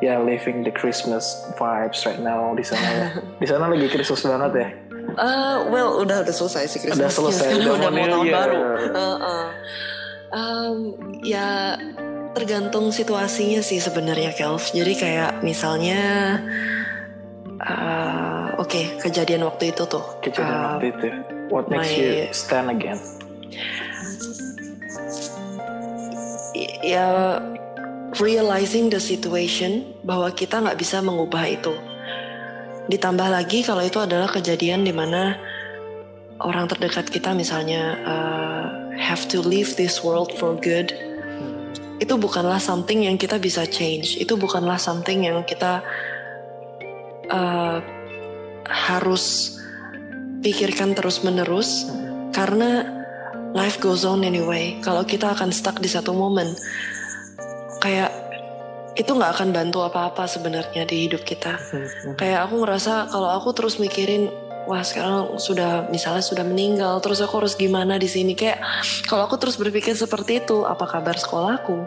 ya 0.00 0.16
yeah, 0.16 0.18
living 0.18 0.62
the 0.62 0.72
Christmas 0.72 1.44
vibes 1.58 2.06
right 2.06 2.22
now 2.22 2.54
di 2.54 2.64
sana 2.64 3.18
di 3.42 3.46
sana 3.46 3.68
lagi 3.68 3.86
Christmas 3.90 4.22
banget 4.22 4.52
ya 4.54 4.70
Uh, 5.18 5.66
well, 5.74 5.98
udah 5.98 6.22
udah 6.22 6.34
selesai 6.34 6.70
sih 6.70 6.78
Christmas. 6.86 7.18
Udah 7.18 7.34
selesai. 7.34 7.50
udah, 7.58 7.72
udah 7.82 7.90
mau 7.90 8.06
tahun 8.06 8.26
baru. 8.30 8.58
Uh, 8.94 9.02
uh. 9.18 9.46
Um, 10.30 10.76
ya 11.26 11.74
tergantung 12.30 12.94
situasinya 12.94 13.58
sih 13.64 13.82
sebenarnya 13.82 14.30
Kelv. 14.38 14.62
Jadi 14.70 14.92
kayak 14.94 15.42
misalnya, 15.42 16.38
uh, 17.58 18.09
okay, 18.70 18.86
kejadian 19.02 19.42
waktu 19.42 19.74
itu 19.74 19.82
tuh. 19.90 20.04
Kejadian 20.22 20.54
uh, 20.54 20.66
waktu 20.78 20.86
itu. 20.94 21.06
What 21.50 21.66
makes 21.66 21.90
my, 21.90 21.98
you 21.98 22.10
stand 22.30 22.70
again? 22.70 22.98
Ya 26.86 27.38
realizing 28.22 28.90
the 28.94 29.02
situation 29.02 29.90
bahwa 30.06 30.30
kita 30.30 30.62
nggak 30.62 30.78
bisa 30.78 31.02
mengubah 31.02 31.46
itu 31.50 31.74
Ditambah 32.90 33.30
lagi 33.30 33.62
kalau 33.62 33.86
itu 33.86 34.02
adalah 34.02 34.26
kejadian 34.26 34.82
di 34.82 34.90
mana 34.90 35.38
orang 36.42 36.66
terdekat 36.66 37.06
kita 37.06 37.30
misalnya 37.38 37.94
uh, 38.02 38.66
have 38.98 39.30
to 39.30 39.38
leave 39.38 39.78
this 39.78 40.02
world 40.02 40.34
for 40.34 40.58
good. 40.58 40.90
Itu 42.02 42.18
bukanlah 42.18 42.58
something 42.58 43.06
yang 43.06 43.14
kita 43.14 43.38
bisa 43.38 43.62
change. 43.70 44.18
Itu 44.18 44.34
bukanlah 44.34 44.74
something 44.74 45.22
yang 45.22 45.46
kita 45.46 45.86
uh, 47.30 47.78
harus 48.68 49.56
pikirkan 50.40 50.96
terus-menerus 50.96 51.88
karena 52.32 53.00
life 53.52 53.82
goes 53.82 54.06
on 54.06 54.22
anyway. 54.22 54.78
Kalau 54.80 55.04
kita 55.04 55.34
akan 55.34 55.50
stuck 55.50 55.78
di 55.82 55.90
satu 55.90 56.14
momen, 56.14 56.48
kayak 57.82 58.10
itu 58.98 59.10
nggak 59.10 59.38
akan 59.38 59.48
bantu 59.54 59.86
apa-apa 59.86 60.26
sebenarnya 60.26 60.84
di 60.86 61.08
hidup 61.08 61.22
kita. 61.22 61.56
Hmm. 61.56 62.14
Kayak 62.18 62.50
aku 62.50 62.54
ngerasa 62.62 63.10
kalau 63.10 63.30
aku 63.32 63.54
terus 63.54 63.78
mikirin 63.78 64.30
wah 64.68 64.84
sekarang 64.84 65.40
sudah 65.40 65.88
misalnya 65.88 66.20
sudah 66.20 66.44
meninggal 66.44 67.00
terus 67.00 67.18
aku 67.24 67.42
harus 67.42 67.56
gimana 67.56 67.96
di 67.96 68.06
sini 68.06 68.36
kayak 68.36 68.60
kalau 69.08 69.24
aku 69.24 69.40
terus 69.40 69.56
berpikir 69.56 69.96
seperti 69.96 70.44
itu 70.44 70.68
apa 70.68 70.84
kabar 70.84 71.16
sekolahku 71.16 71.80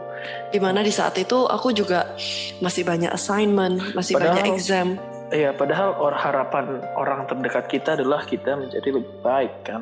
di 0.50 0.60
mana 0.60 0.82
di 0.82 0.89
saat 0.89 1.13
itu 1.22 1.46
aku 1.46 1.72
juga 1.72 2.12
masih 2.60 2.84
banyak 2.84 3.13
assignment 3.13 3.94
masih 3.94 4.18
padahal, 4.18 4.36
banyak 4.36 4.46
exam 4.58 4.98
iya 5.34 5.50
padahal 5.52 5.98
or 5.98 6.13
harapan 6.13 6.80
orang 6.94 7.25
terdekat 7.25 7.66
kita 7.68 7.98
adalah 7.98 8.22
kita 8.24 8.54
menjadi 8.54 8.90
lebih 8.94 9.13
baik 9.25 9.54
kan 9.66 9.82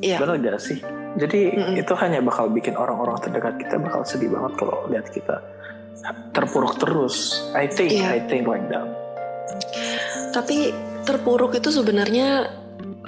iya 0.00 0.16
benar 0.22 0.38
gak 0.38 0.62
sih 0.62 0.78
jadi 1.18 1.40
mm 1.50 1.62
-mm. 1.74 1.82
itu 1.82 1.92
hanya 1.98 2.22
bakal 2.22 2.46
bikin 2.48 2.78
orang-orang 2.78 3.18
terdekat 3.18 3.58
kita 3.58 3.82
bakal 3.82 4.06
sedih 4.06 4.30
banget 4.30 4.52
kalau 4.62 4.86
lihat 4.86 5.10
kita 5.10 5.42
terpuruk 6.32 6.78
terus. 6.80 7.44
I 7.52 7.68
think, 7.68 7.92
yeah. 7.92 8.14
I 8.14 8.20
think 8.24 8.48
like 8.48 8.64
that. 8.72 8.88
Tapi 10.30 10.72
terpuruk 11.04 11.58
itu 11.58 11.68
sebenarnya 11.74 12.48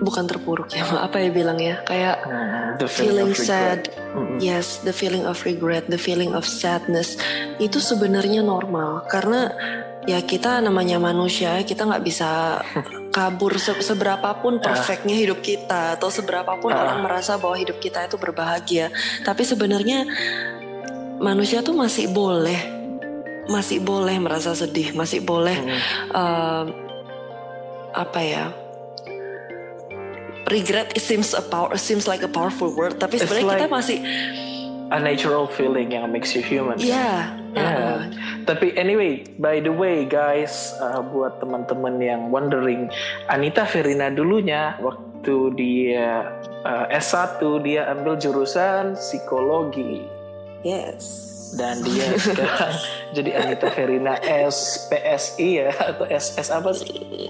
bukan 0.02 0.26
terpuruk 0.26 0.74
ya, 0.74 0.82
apa 1.06 1.22
ya 1.22 1.30
bilang 1.30 1.58
ya, 1.62 1.78
kayak 1.86 2.16
hmm, 2.26 2.82
the 2.82 2.88
feeling, 2.90 3.30
feeling 3.30 3.32
sad. 3.34 3.80
Mm-hmm. 4.12 4.38
Yes, 4.42 4.82
the 4.82 4.92
feeling 4.94 5.24
of 5.24 5.38
regret, 5.46 5.86
the 5.86 6.00
feeling 6.00 6.34
of 6.34 6.44
sadness 6.44 7.16
itu 7.62 7.78
sebenarnya 7.78 8.42
normal 8.42 9.06
karena 9.06 9.54
ya 10.06 10.18
kita 10.22 10.58
namanya 10.58 10.98
manusia, 10.98 11.58
kita 11.62 11.86
nggak 11.86 12.04
bisa 12.04 12.60
kabur 13.14 13.54
se 13.60 13.76
seberapapun 13.84 14.58
ah. 14.58 14.62
perfectnya 14.62 15.14
hidup 15.14 15.44
kita 15.44 15.94
atau 16.00 16.08
seberapapun 16.10 16.72
uh. 16.72 16.80
orang 16.80 16.98
merasa 17.04 17.38
bahwa 17.38 17.54
hidup 17.54 17.78
kita 17.78 18.08
itu 18.08 18.18
berbahagia. 18.18 18.90
Tapi 19.22 19.42
sebenarnya 19.46 20.08
manusia 21.22 21.62
tuh 21.62 21.76
masih 21.76 22.10
boleh 22.10 22.82
masih 23.50 23.82
boleh 23.82 24.16
merasa 24.22 24.54
sedih, 24.54 24.94
masih 24.94 25.22
boleh 25.22 25.58
hmm. 25.58 25.80
uh, 26.14 26.64
apa 27.94 28.20
ya? 28.22 28.44
Regret 30.50 30.92
it 30.98 31.02
seems 31.02 31.32
a 31.32 31.40
power 31.40 31.74
seems 31.78 32.10
like 32.10 32.20
a 32.26 32.30
powerful 32.30 32.74
word, 32.74 32.98
tapi 32.98 33.16
sebenarnya 33.16 33.46
like 33.46 33.56
kita 33.62 33.70
masih 33.70 33.98
a 34.92 35.00
natural 35.00 35.48
feeling 35.48 35.96
yang 35.96 36.12
makes 36.12 36.36
you 36.36 36.44
human. 36.44 36.76
Iya. 36.76 36.92
Yeah. 36.92 37.18
Yeah. 37.56 37.64
Uh 37.64 37.72
-uh. 37.72 37.98
Tapi 38.44 38.76
anyway, 38.76 39.24
by 39.40 39.64
the 39.64 39.72
way 39.72 40.04
guys, 40.04 40.76
uh, 40.78 41.00
buat 41.00 41.40
teman-teman 41.40 41.96
yang 42.00 42.28
wondering, 42.28 42.92
Anita 43.32 43.64
Verina 43.64 44.12
dulunya 44.12 44.76
waktu 44.84 45.36
dia 45.56 46.28
uh, 46.68 46.86
S1 46.92 47.40
dia 47.64 47.88
ambil 47.88 48.20
jurusan 48.20 48.94
psikologi. 48.96 50.04
Yes 50.62 51.32
dan 51.52 51.84
dia 51.84 52.16
sekarang 52.16 52.76
jadi 53.16 53.30
Anita 53.44 53.68
Verina 53.76 54.16
SPSI 54.24 55.48
ya 55.60 55.68
atau 55.76 56.08
SS 56.08 56.48
apa 56.48 56.72
sih? 56.72 57.28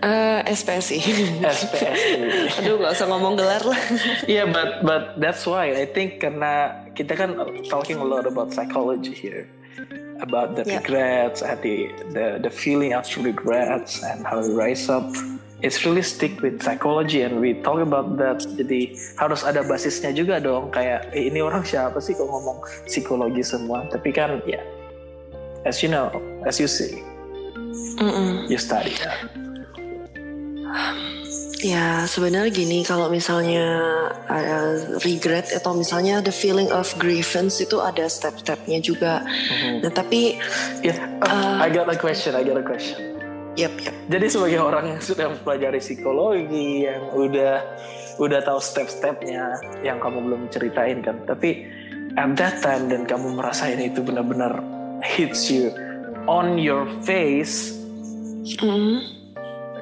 Uh, 0.00 0.40
SPSI. 0.48 0.98
SPSI. 1.44 2.56
Aduh 2.64 2.80
nggak 2.80 2.92
usah 2.96 3.06
ngomong 3.12 3.36
gelar 3.36 3.60
lah. 3.60 3.80
Iya, 4.24 4.44
yeah, 4.44 4.46
but 4.48 4.80
but 4.80 5.04
that's 5.20 5.44
why 5.44 5.76
I 5.76 5.84
think 5.84 6.24
karena 6.24 6.84
kita 6.96 7.12
kan 7.16 7.36
talking 7.68 8.00
a 8.00 8.06
lot 8.06 8.24
about 8.24 8.56
psychology 8.56 9.12
here, 9.12 9.44
about 10.24 10.56
the 10.56 10.64
yeah. 10.64 10.80
regrets 10.80 11.44
and 11.44 11.60
the 11.60 11.92
the 12.16 12.26
the 12.40 12.52
feeling 12.52 12.96
after 12.96 13.20
regrets 13.20 14.00
and 14.00 14.24
how 14.24 14.40
we 14.40 14.50
rise 14.56 14.88
up 14.88 15.04
it's 15.62 15.84
really 15.84 16.02
stick 16.02 16.40
with 16.40 16.62
psychology 16.62 17.22
and 17.22 17.40
we 17.40 17.54
talk 17.60 17.80
about 17.80 18.16
that. 18.16 18.40
Jadi 18.56 18.96
harus 19.20 19.44
ada 19.44 19.60
basisnya 19.64 20.12
juga 20.12 20.40
dong. 20.40 20.72
Kayak 20.72 21.12
eh, 21.12 21.28
ini 21.28 21.44
orang 21.44 21.64
siapa 21.64 22.00
sih 22.00 22.16
kok 22.16 22.28
ngomong 22.28 22.64
psikologi 22.88 23.44
semua? 23.44 23.84
Tapi 23.92 24.10
kan 24.12 24.40
ya, 24.48 24.60
as 25.68 25.84
you 25.84 25.92
know, 25.92 26.08
as 26.48 26.56
you 26.56 26.68
see, 26.68 27.04
mm 28.00 28.08
-mm. 28.08 28.32
you 28.48 28.56
study 28.56 28.96
that. 29.04 29.49
Ya 31.60 32.08
sebenarnya 32.08 32.48
gini 32.48 32.80
kalau 32.88 33.12
misalnya 33.12 33.68
uh, 34.32 34.96
regret 35.04 35.52
atau 35.52 35.76
misalnya 35.76 36.24
the 36.24 36.32
feeling 36.32 36.72
of 36.72 36.88
grievance 36.96 37.60
itu 37.60 37.76
ada 37.84 38.08
step-stepnya 38.08 38.80
juga. 38.80 39.20
Mm-hmm. 39.20 39.74
Nah 39.84 39.92
tapi, 39.92 40.40
yeah, 40.80 40.96
uh, 41.20 41.28
uh, 41.28 41.56
I 41.60 41.68
got 41.68 41.92
a 41.92 41.96
question. 42.00 42.32
I 42.32 42.40
got 42.40 42.56
a 42.56 42.64
question 42.64 43.20
Yep, 43.58 43.74
yep. 43.82 43.94
Jadi 44.08 44.26
sebagai 44.30 44.60
orang 44.62 44.94
yang 44.94 45.00
sudah 45.02 45.26
mempelajari 45.36 45.82
psikologi, 45.82 46.86
yang 46.88 47.12
udah 47.12 47.60
udah 48.22 48.40
tahu 48.46 48.56
step-stepnya, 48.62 49.58
yang 49.82 49.98
kamu 49.98 50.22
belum 50.22 50.42
ceritain 50.54 51.02
kan, 51.02 51.18
tapi 51.26 51.66
at 52.14 52.30
that 52.38 52.62
time 52.62 52.86
dan 52.86 53.04
kamu 53.04 53.36
merasain 53.36 53.76
itu 53.82 54.00
benar-benar 54.00 54.64
hits 55.02 55.50
you 55.50 55.74
on 56.24 56.56
your 56.56 56.86
face, 57.02 57.74
mm. 58.62 59.19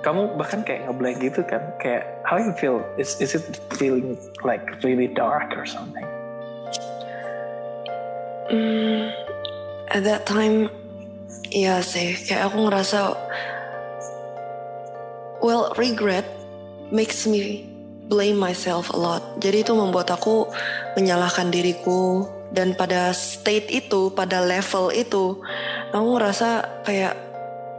Kamu 0.00 0.38
bahkan 0.38 0.62
kayak 0.62 0.86
ngeblank 0.86 1.18
gitu 1.22 1.42
kan, 1.46 1.62
kayak 1.82 2.22
how 2.24 2.38
you 2.38 2.54
feel? 2.56 2.82
Is 3.00 3.18
is 3.18 3.34
it 3.34 3.58
feeling 3.74 4.18
like 4.46 4.64
really 4.82 5.10
dark 5.10 5.54
or 5.54 5.66
something? 5.66 6.06
Mm, 8.48 9.12
at 9.92 10.02
that 10.08 10.24
time 10.24 10.72
Iya 11.48 11.80
sih, 11.80 12.12
kayak 12.28 12.52
aku 12.52 12.68
ngerasa 12.68 13.16
well 15.40 15.72
regret 15.80 16.28
makes 16.92 17.24
me 17.24 17.64
blame 18.04 18.36
myself 18.36 18.92
a 18.92 18.98
lot. 19.00 19.40
Jadi 19.40 19.64
itu 19.64 19.72
membuat 19.72 20.12
aku 20.12 20.44
menyalahkan 20.92 21.48
diriku 21.48 22.28
dan 22.52 22.76
pada 22.76 23.16
state 23.16 23.72
itu, 23.72 24.12
pada 24.12 24.44
level 24.44 24.92
itu, 24.92 25.40
aku 25.88 26.06
ngerasa 26.20 26.48
kayak 26.84 27.16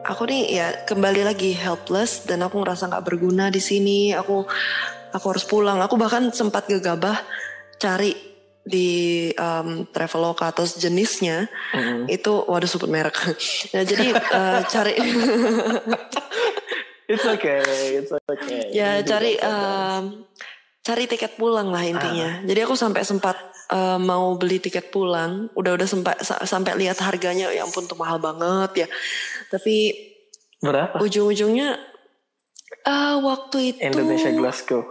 aku 0.06 0.24
nih 0.30 0.44
ya 0.50 0.68
kembali 0.88 1.22
lagi 1.28 1.52
helpless 1.56 2.28
dan 2.28 2.46
aku 2.46 2.62
ngerasa 2.62 2.88
nggak 2.88 3.06
berguna 3.06 3.52
di 3.52 3.62
sini. 3.64 4.14
Aku 4.16 4.46
aku 5.12 5.26
harus 5.30 5.46
pulang. 5.46 5.80
Aku 5.84 5.98
bahkan 6.00 6.32
sempat 6.32 6.70
gegabah 6.70 7.20
cari 7.80 8.14
di 8.70 9.30
um, 9.34 9.88
Traveloka 9.90 10.52
atau 10.52 10.68
jenisnya 10.68 11.50
mm-hmm. 11.74 12.06
itu 12.12 12.32
waduh 12.46 12.70
sebut 12.70 12.92
merek. 12.92 13.18
nah, 13.74 13.84
jadi 13.92 14.08
uh, 14.14 14.62
cari 14.68 14.94
It's 17.10 17.26
okay, 17.26 17.66
it's 17.98 18.14
okay. 18.14 18.70
Ya 18.70 19.02
cari 19.02 19.34
um, 19.42 20.30
cari 20.86 21.10
tiket 21.10 21.42
pulang 21.42 21.74
lah 21.74 21.82
intinya. 21.82 22.38
Ah. 22.38 22.46
Jadi 22.46 22.60
aku 22.62 22.78
sampai 22.78 23.02
sempat 23.02 23.34
uh, 23.72 23.98
mau 24.02 24.36
beli 24.36 24.62
tiket 24.62 24.90
pulang, 24.90 25.48
udah 25.54 25.78
udah 25.78 25.88
sempat 25.88 26.22
sampai 26.26 26.76
lihat 26.78 27.00
harganya, 27.02 27.50
ya 27.54 27.66
ampun 27.66 27.86
tuh 27.86 27.98
mahal 27.98 28.18
banget 28.22 28.86
ya. 28.86 28.88
Tapi 29.50 29.94
berapa? 30.60 31.00
Ujung-ujungnya 31.00 31.80
uh, 32.86 33.16
waktu 33.24 33.74
itu 33.76 33.80
Indonesia 33.82 34.30
Glasgow 34.34 34.84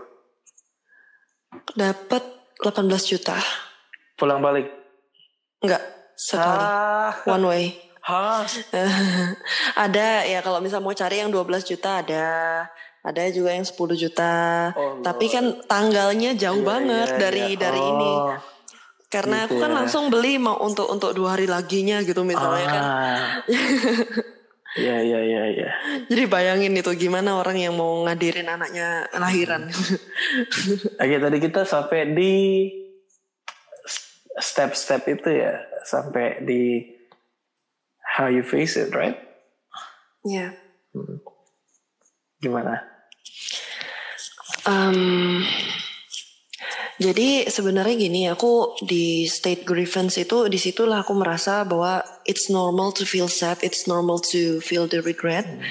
dapat 1.74 2.22
18 2.62 3.10
juta. 3.10 3.38
Pulang 4.18 4.42
balik? 4.42 4.66
Enggak, 5.62 5.82
sekali. 6.18 6.64
Ah. 6.64 7.12
One 7.26 7.46
way. 7.46 7.64
Hah? 8.02 8.42
ada 9.84 10.24
ya 10.24 10.40
kalau 10.40 10.64
misal 10.64 10.80
mau 10.80 10.96
cari 10.96 11.20
yang 11.20 11.30
12 11.30 11.70
juta 11.70 12.00
ada. 12.02 12.26
Ada 13.04 13.30
juga 13.30 13.54
yang 13.54 13.64
10 13.64 13.78
juta. 13.94 14.34
Oh, 14.74 15.00
Tapi 15.00 15.30
kan 15.30 15.62
tanggalnya 15.70 16.34
jauh 16.34 16.60
yeah, 16.60 16.66
banget 16.66 17.08
yeah, 17.14 17.20
dari 17.20 17.46
yeah. 17.54 17.60
dari 17.60 17.80
oh. 17.80 17.90
ini. 17.94 18.12
Karena 19.08 19.48
gitu 19.48 19.56
aku 19.56 19.64
kan 19.64 19.70
ya. 19.72 19.76
langsung 19.82 20.04
beli 20.12 20.36
mau 20.36 20.60
untuk 20.60 20.84
untuk 20.92 21.16
dua 21.16 21.36
hari 21.36 21.48
laginya 21.48 22.04
gitu 22.04 22.22
misalnya 22.28 22.66
kan. 22.68 22.82
ah. 22.84 23.18
kan. 23.48 24.36
Iya 24.76 25.00
iya 25.00 25.20
iya 25.24 25.42
iya. 25.48 25.70
Jadi 26.06 26.28
bayangin 26.28 26.76
itu 26.76 26.92
gimana 26.94 27.40
orang 27.40 27.56
yang 27.56 27.74
mau 27.74 28.04
ngadirin 28.04 28.46
anaknya 28.46 29.08
lahiran. 29.16 29.66
Oke 31.02 31.16
tadi 31.18 31.38
kita 31.40 31.64
sampai 31.64 32.12
di 32.14 32.34
step-step 34.38 35.02
itu 35.08 35.28
ya 35.34 35.56
sampai 35.82 36.44
di 36.46 36.84
how 38.04 38.30
you 38.30 38.44
face 38.44 38.76
it, 38.76 38.94
right? 38.94 39.18
Iya. 40.22 40.52
Yeah. 40.52 40.52
Hmm. 40.94 41.18
Gimana? 42.38 42.74
Um, 44.68 45.42
jadi 46.98 47.46
sebenarnya 47.46 47.94
gini, 47.94 48.26
aku 48.26 48.74
di 48.82 49.22
state 49.30 49.62
grievance 49.62 50.18
itu 50.18 50.50
di 50.50 50.58
situlah 50.58 51.06
aku 51.06 51.14
merasa 51.14 51.62
bahwa 51.62 52.02
it's 52.26 52.50
normal 52.50 52.90
to 52.90 53.06
feel 53.06 53.30
sad, 53.30 53.54
it's 53.62 53.86
normal 53.86 54.18
to 54.18 54.58
feel 54.58 54.90
the 54.90 54.98
regret 55.06 55.46
hmm. 55.46 55.62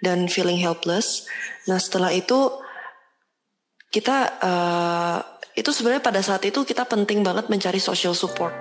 dan 0.00 0.24
feeling 0.24 0.56
helpless. 0.56 1.28
Nah 1.68 1.76
setelah 1.76 2.08
itu 2.08 2.48
kita 3.92 4.40
uh, 4.40 5.20
itu 5.52 5.68
sebenarnya 5.68 6.00
pada 6.00 6.24
saat 6.24 6.48
itu 6.48 6.64
kita 6.64 6.88
penting 6.88 7.20
banget 7.20 7.52
mencari 7.52 7.76
social 7.76 8.16
support. 8.16 8.56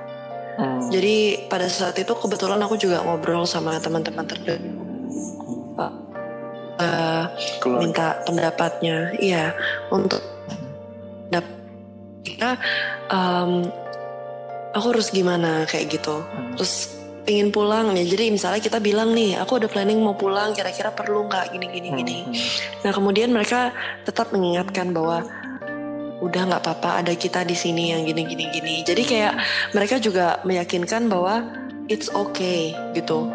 Hmm. 0.60 0.92
Jadi 0.92 1.48
pada 1.48 1.72
saat 1.72 1.96
itu 2.04 2.12
kebetulan 2.20 2.60
aku 2.60 2.76
juga 2.76 3.00
ngobrol 3.00 3.48
sama 3.48 3.80
teman-teman 3.80 4.28
terdekat, 4.28 4.68
uh, 6.84 7.26
minta 7.80 8.20
pendapatnya, 8.28 9.16
iya 9.24 9.56
untuk 9.88 10.20
kita 12.24 12.60
um, 13.12 13.68
aku 14.74 14.86
harus 14.96 15.10
gimana 15.10 15.66
kayak 15.66 16.00
gitu. 16.00 16.22
Hmm. 16.22 16.56
Terus 16.60 16.98
ingin 17.30 17.54
pulang 17.54 17.94
nih. 17.94 18.06
Jadi 18.10 18.26
misalnya 18.34 18.62
kita 18.62 18.82
bilang 18.82 19.14
nih, 19.14 19.38
aku 19.38 19.62
udah 19.62 19.70
planning 19.70 20.02
mau 20.02 20.18
pulang, 20.18 20.54
kira-kira 20.58 20.90
perlu 20.90 21.30
nggak 21.30 21.54
gini 21.54 21.68
gini 21.70 21.90
gini. 21.94 22.18
Hmm. 22.26 22.34
Nah 22.88 22.92
kemudian 22.92 23.30
mereka 23.30 23.74
tetap 24.06 24.34
mengingatkan 24.34 24.92
bahwa 24.94 25.26
udah 26.20 26.42
nggak 26.52 26.62
apa-apa 26.64 27.00
ada 27.00 27.14
kita 27.16 27.48
di 27.48 27.56
sini 27.56 27.96
yang 27.96 28.04
gini 28.04 28.28
gini 28.28 28.52
gini 28.52 28.84
jadi 28.84 29.04
kayak 29.08 29.34
mereka 29.72 29.96
juga 30.04 30.44
meyakinkan 30.44 31.08
bahwa 31.08 31.48
it's 31.88 32.12
okay 32.12 32.76
gitu 32.92 33.32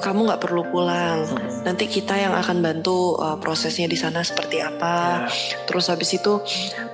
kamu 0.00 0.32
nggak 0.32 0.42
perlu 0.42 0.64
pulang 0.68 1.28
hmm. 1.28 1.62
nanti 1.68 1.84
kita 1.86 2.16
yang 2.16 2.34
akan 2.34 2.64
bantu 2.64 3.20
uh, 3.20 3.36
prosesnya 3.36 3.86
di 3.86 3.94
sana 3.94 4.24
seperti 4.24 4.58
apa 4.64 5.28
yeah. 5.28 5.64
terus 5.68 5.92
habis 5.92 6.16
itu 6.16 6.40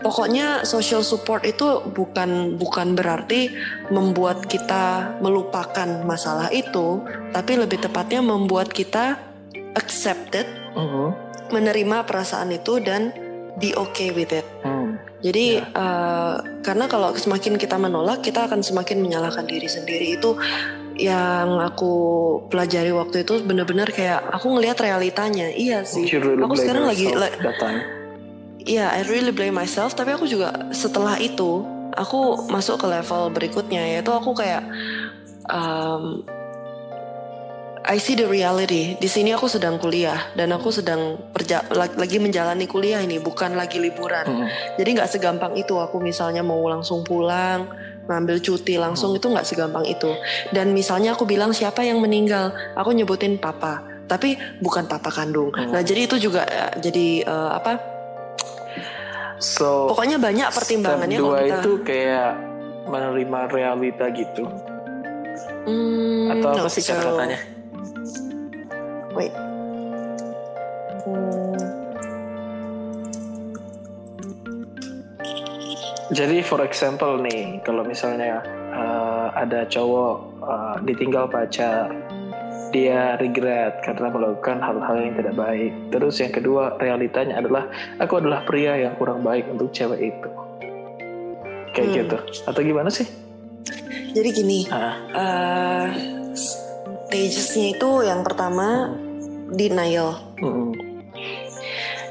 pokoknya 0.02 0.66
social 0.66 1.00
support 1.06 1.46
itu 1.46 1.80
bukan 1.94 2.58
bukan 2.58 2.98
berarti 2.98 3.54
membuat 3.88 4.44
kita 4.44 5.16
melupakan 5.22 5.86
masalah 6.04 6.50
itu 6.50 7.00
tapi 7.30 7.56
lebih 7.56 7.80
tepatnya 7.80 8.20
membuat 8.20 8.68
kita 8.74 9.16
accepted 9.78 10.44
uh 10.74 10.80
-huh. 10.82 11.08
menerima 11.54 12.04
perasaan 12.04 12.50
itu 12.52 12.82
dan 12.82 13.14
be 13.56 13.72
okay 13.76 14.12
with 14.12 14.32
it. 14.32 14.44
Hmm. 14.62 15.00
Jadi 15.24 15.60
yeah. 15.60 15.72
Uh, 15.72 16.36
karena 16.60 16.86
kalau 16.86 17.16
semakin 17.16 17.56
kita 17.56 17.80
menolak, 17.80 18.20
kita 18.20 18.46
akan 18.46 18.60
semakin 18.60 19.00
menyalahkan 19.00 19.48
diri 19.48 19.66
sendiri. 19.66 20.20
Itu 20.20 20.36
yang 20.96 21.61
aku 21.61 21.92
pelajari 22.48 22.88
waktu 22.92 23.22
itu 23.22 23.44
benar-benar 23.44 23.92
kayak 23.92 24.24
aku 24.32 24.56
ngelihat 24.56 24.80
realitanya. 24.80 25.52
Iya 25.52 25.85
sih. 25.85 26.09
Really 26.09 26.40
aku 26.40 26.54
sekarang 26.56 26.88
lagi 26.88 27.12
Iya, 28.66 28.90
I 28.90 29.06
really 29.06 29.30
blame 29.30 29.54
myself. 29.54 29.94
Tapi 29.94 30.16
aku 30.16 30.26
juga 30.26 30.72
setelah 30.74 31.20
itu 31.22 31.62
aku 31.94 32.50
masuk 32.50 32.82
ke 32.82 32.87
level 32.90 33.30
berikutnya 33.30 33.80
yaitu 33.96 34.11
aku 34.12 34.37
kayak 34.37 34.66
um, 35.48 36.26
I 37.87 38.02
see 38.02 38.18
the 38.18 38.26
reality. 38.26 38.98
Di 38.98 39.06
sini 39.06 39.30
aku 39.30 39.46
sedang 39.46 39.78
kuliah 39.78 40.18
dan 40.35 40.50
aku 40.50 40.74
sedang 40.74 41.22
perja 41.30 41.62
lagi 41.70 42.18
menjalani 42.18 42.66
kuliah 42.66 42.98
ini, 42.98 43.22
bukan 43.22 43.54
lagi 43.54 43.78
liburan. 43.78 44.26
Hmm. 44.26 44.48
Jadi 44.74 44.98
nggak 44.98 45.11
segampang 45.14 45.54
itu. 45.54 45.78
Aku 45.78 46.02
misalnya 46.02 46.42
mau 46.42 46.59
langsung 46.66 47.06
pulang, 47.06 47.70
ngambil 48.06 48.38
cuti 48.42 48.78
langsung 48.78 49.14
itu 49.14 49.26
nggak 49.26 49.46
segampang 49.46 49.84
itu. 49.86 50.14
Dan 50.54 50.72
misalnya 50.72 51.14
aku 51.14 51.26
bilang 51.26 51.50
siapa 51.50 51.82
yang 51.82 51.98
meninggal, 51.98 52.54
aku 52.78 52.94
nyebutin 52.94 53.38
papa, 53.38 53.82
tapi 54.06 54.38
bukan 54.62 54.86
papa 54.86 55.10
kandung. 55.10 55.50
Hmm. 55.52 55.74
Nah 55.74 55.82
jadi 55.82 56.06
itu 56.06 56.16
juga 56.30 56.46
uh, 56.46 56.72
jadi 56.78 57.26
uh, 57.26 57.50
apa? 57.58 57.72
So 59.42 59.92
pokoknya 59.92 60.16
banyak 60.16 60.48
pertimbangannya. 60.54 61.18
Dua 61.20 61.38
kita... 61.44 61.60
itu 61.60 61.72
kayak 61.84 62.32
menerima 62.86 63.40
realita 63.50 64.06
gitu. 64.14 64.46
Hmm, 65.66 66.32
Atau 66.32 66.48
apa 66.54 66.64
no, 66.64 66.70
sih? 66.70 66.80
So, 66.80 66.94
wait 69.18 69.34
hmm. 71.04 71.55
Jadi 76.14 76.42
for 76.46 76.62
example 76.62 77.18
nih 77.18 77.58
kalau 77.66 77.82
misalnya 77.82 78.42
uh, 78.70 79.34
ada 79.34 79.66
cowok 79.66 80.16
uh, 80.44 80.76
ditinggal 80.86 81.26
pacar 81.26 81.90
dia 82.74 83.16
regret 83.16 83.80
karena 83.82 84.10
melakukan 84.10 84.58
hal-hal 84.60 84.96
yang 85.00 85.14
tidak 85.16 85.34
baik. 85.38 85.72
Terus 85.88 86.14
yang 86.20 86.32
kedua 86.34 86.76
realitanya 86.76 87.40
adalah 87.40 87.70
aku 87.96 88.20
adalah 88.20 88.42
pria 88.44 88.76
yang 88.76 88.94
kurang 88.98 89.22
baik 89.22 89.46
untuk 89.48 89.70
cewek 89.70 90.12
itu. 90.12 90.28
Kayak 91.72 91.88
hmm. 91.88 91.96
gitu. 92.04 92.16
Atau 92.48 92.60
gimana 92.60 92.90
sih? 92.90 93.06
Jadi 94.16 94.28
gini, 94.32 94.64
uh, 94.72 95.88
stagesnya 96.32 97.76
itu 97.76 97.90
yang 98.04 98.24
pertama 98.24 98.96
denial. 99.52 100.16
Hmm. 100.40 100.86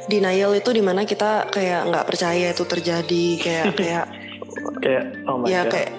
Denial 0.05 0.53
itu 0.53 0.69
di 0.69 0.83
mana 0.85 1.01
kita 1.03 1.49
kayak 1.49 1.89
nggak 1.89 2.05
percaya 2.05 2.53
itu 2.53 2.63
terjadi 2.65 3.25
kayak 3.41 3.65
kayak 3.79 4.05
kayak 4.81 5.05
oh 5.25 5.41
my 5.41 5.49
ya 5.49 5.65
God. 5.65 5.71
kayak 5.73 5.91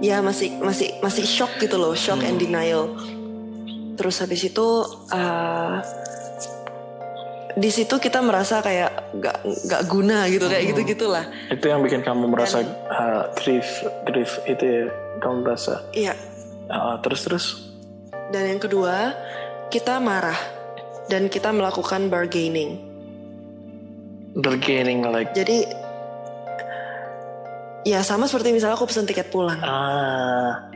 ya 0.00 0.16
masih 0.24 0.56
masih 0.58 0.96
masih 1.04 1.24
shock 1.28 1.52
gitu 1.60 1.76
loh 1.76 1.92
shock 1.92 2.20
hmm. 2.24 2.28
and 2.28 2.38
denial. 2.40 2.84
Terus 4.00 4.16
habis 4.24 4.40
itu 4.48 4.68
uh, 5.12 5.84
di 7.52 7.68
situ 7.68 8.00
kita 8.00 8.24
merasa 8.24 8.64
kayak 8.64 9.12
nggak 9.20 9.36
nggak 9.44 9.82
guna 9.90 10.24
gitu 10.32 10.48
kayak 10.48 10.64
hmm. 10.64 10.70
gitu 10.72 10.80
gitulah. 10.96 11.24
Itu 11.52 11.68
yang 11.68 11.84
bikin 11.84 12.00
kamu 12.00 12.24
merasa 12.32 12.64
Dan, 12.64 12.72
uh, 12.88 13.22
grief 13.36 13.68
grief 14.08 14.40
itu 14.48 14.64
ya 14.64 14.84
kamu 15.20 15.44
merasa. 15.44 15.84
Iya. 15.92 16.16
Uh, 16.72 16.96
terus 17.04 17.20
terus. 17.28 17.46
Dan 18.32 18.56
yang 18.56 18.60
kedua 18.62 19.12
kita 19.68 20.00
marah 20.00 20.38
dan 21.10 21.28
kita 21.28 21.50
melakukan 21.52 22.08
bargaining. 22.08 22.89
Bargaining 24.32 25.02
like. 25.04 25.34
Jadi 25.34 25.66
ya 27.82 28.04
sama 28.04 28.28
seperti 28.28 28.52
misalnya 28.52 28.76
aku 28.76 28.86
pesen 28.86 29.08
tiket 29.08 29.28
pulang. 29.28 29.58
Ah. 29.58 30.68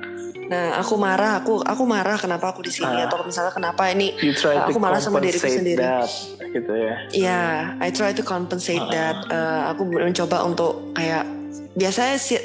Nah, 0.45 0.77
aku 0.77 1.01
marah, 1.01 1.41
aku 1.41 1.65
aku 1.65 1.83
marah 1.89 2.21
kenapa 2.21 2.53
aku 2.53 2.61
di 2.61 2.69
sini 2.69 3.01
Ah. 3.01 3.09
atau 3.09 3.25
misalnya 3.25 3.49
kenapa 3.49 3.89
ini 3.89 4.13
You 4.21 4.37
try 4.37 4.61
aku 4.61 4.77
to 4.77 4.83
malah 4.83 5.01
sama 5.01 5.17
diriku 5.17 5.49
sendiri. 5.49 5.81
that, 5.81 6.05
gitu 6.53 6.73
ya. 6.75 6.95
Iya, 7.11 7.43
I 7.81 7.89
try 7.89 8.13
to 8.13 8.21
compensate 8.21 8.83
Ah. 8.83 8.93
that. 8.93 9.17
Eh, 9.25 9.61
aku 9.73 9.89
mencoba 9.89 10.45
untuk 10.45 10.93
kayak 10.93 11.25
biasanya 11.73 12.21
si 12.21 12.37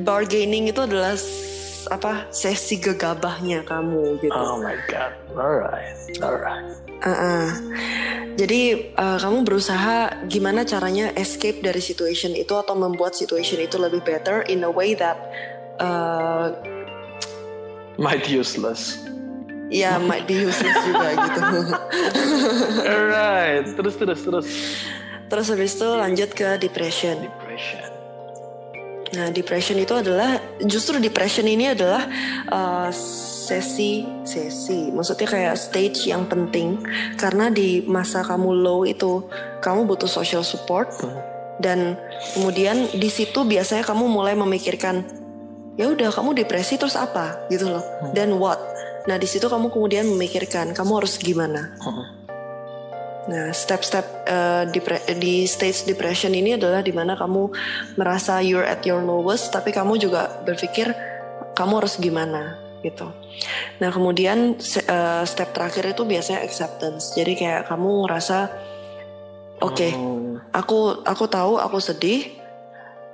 bargaining 0.00 0.64
itu 0.66 0.80
adalah 0.80 1.12
apa 1.88 2.28
sesi 2.30 2.78
gegabahnya 2.78 3.64
kamu 3.64 4.20
gitu. 4.22 4.34
Oh 4.34 4.60
my 4.60 4.76
god. 4.86 5.12
Alright, 5.34 5.96
alright. 6.20 6.76
Uh-uh. 7.02 7.46
Jadi 8.38 8.94
eh, 8.94 9.18
kamu 9.18 9.42
berusaha 9.42 10.26
gimana 10.30 10.62
caranya 10.62 11.10
escape 11.18 11.60
dari 11.60 11.82
situation 11.82 12.32
itu 12.32 12.54
atau 12.54 12.78
membuat 12.78 13.18
situation 13.18 13.58
itu 13.60 13.76
lebih 13.76 14.00
better 14.06 14.46
in 14.46 14.62
a 14.62 14.70
way 14.70 14.94
that 14.94 15.18
eh, 15.82 16.48
Might 18.00 18.24
useless. 18.26 18.96
ya 19.72 19.96
might 20.00 20.24
be 20.28 20.36
useless 20.36 20.76
juga 20.84 21.16
gitu. 21.16 21.40
Alright, 22.92 23.64
terus 23.72 23.94
terus 23.96 24.20
terus. 24.24 24.48
Terus 25.32 25.46
habis 25.48 25.72
itu 25.76 25.88
lanjut 25.88 26.30
ke 26.36 26.60
depression. 26.60 27.24
Depression. 27.24 27.91
Nah, 29.12 29.28
depression 29.28 29.76
itu 29.76 29.92
adalah 29.92 30.40
justru 30.64 30.96
depression 30.96 31.44
ini 31.44 31.76
adalah 31.76 32.08
uh, 32.48 32.88
sesi 33.42 34.08
sesi, 34.24 34.88
maksudnya 34.88 35.28
kayak 35.28 35.54
stage 35.60 36.08
yang 36.08 36.24
penting. 36.24 36.80
Karena 37.20 37.52
di 37.52 37.84
masa 37.84 38.24
kamu 38.24 38.64
low 38.64 38.88
itu 38.88 39.28
kamu 39.60 39.84
butuh 39.84 40.08
social 40.08 40.40
support. 40.40 40.88
Dan 41.60 41.94
kemudian 42.34 42.88
di 42.96 43.12
situ 43.12 43.44
biasanya 43.44 43.84
kamu 43.86 44.08
mulai 44.08 44.34
memikirkan 44.34 45.04
ya 45.76 45.88
udah 45.88 46.10
kamu 46.12 46.32
depresi 46.32 46.80
terus 46.80 46.96
apa? 46.96 47.46
Gitu 47.52 47.68
loh, 47.68 47.84
dan 48.16 48.34
what? 48.40 48.58
Nah 49.06 49.18
di 49.18 49.28
situ 49.28 49.46
kamu 49.46 49.70
kemudian 49.70 50.08
memikirkan 50.08 50.72
kamu 50.72 51.04
harus 51.04 51.20
gimana. 51.20 51.76
Nah, 53.22 53.54
step-step 53.54 54.26
uh, 54.26 54.66
di 55.14 55.46
stage 55.46 55.86
depression 55.86 56.34
ini 56.34 56.58
adalah 56.58 56.82
di 56.82 56.90
mana 56.90 57.14
kamu 57.14 57.54
merasa 57.94 58.42
you're 58.42 58.66
at 58.66 58.82
your 58.82 58.98
lowest, 58.98 59.54
tapi 59.54 59.70
kamu 59.70 59.94
juga 59.94 60.42
berpikir 60.42 60.90
kamu 61.54 61.72
harus 61.78 62.02
gimana 62.02 62.58
gitu. 62.82 63.06
Nah, 63.78 63.94
kemudian 63.94 64.58
uh, 64.58 65.22
step 65.22 65.54
terakhir 65.54 65.94
itu 65.94 66.02
biasanya 66.02 66.42
acceptance. 66.42 67.14
Jadi 67.14 67.38
kayak 67.38 67.70
kamu 67.70 68.10
ngerasa, 68.10 68.50
oke, 69.62 69.88
Hmm. 69.94 70.42
aku 70.50 71.06
aku 71.06 71.24
tahu 71.30 71.62
aku 71.62 71.78
sedih, 71.78 72.26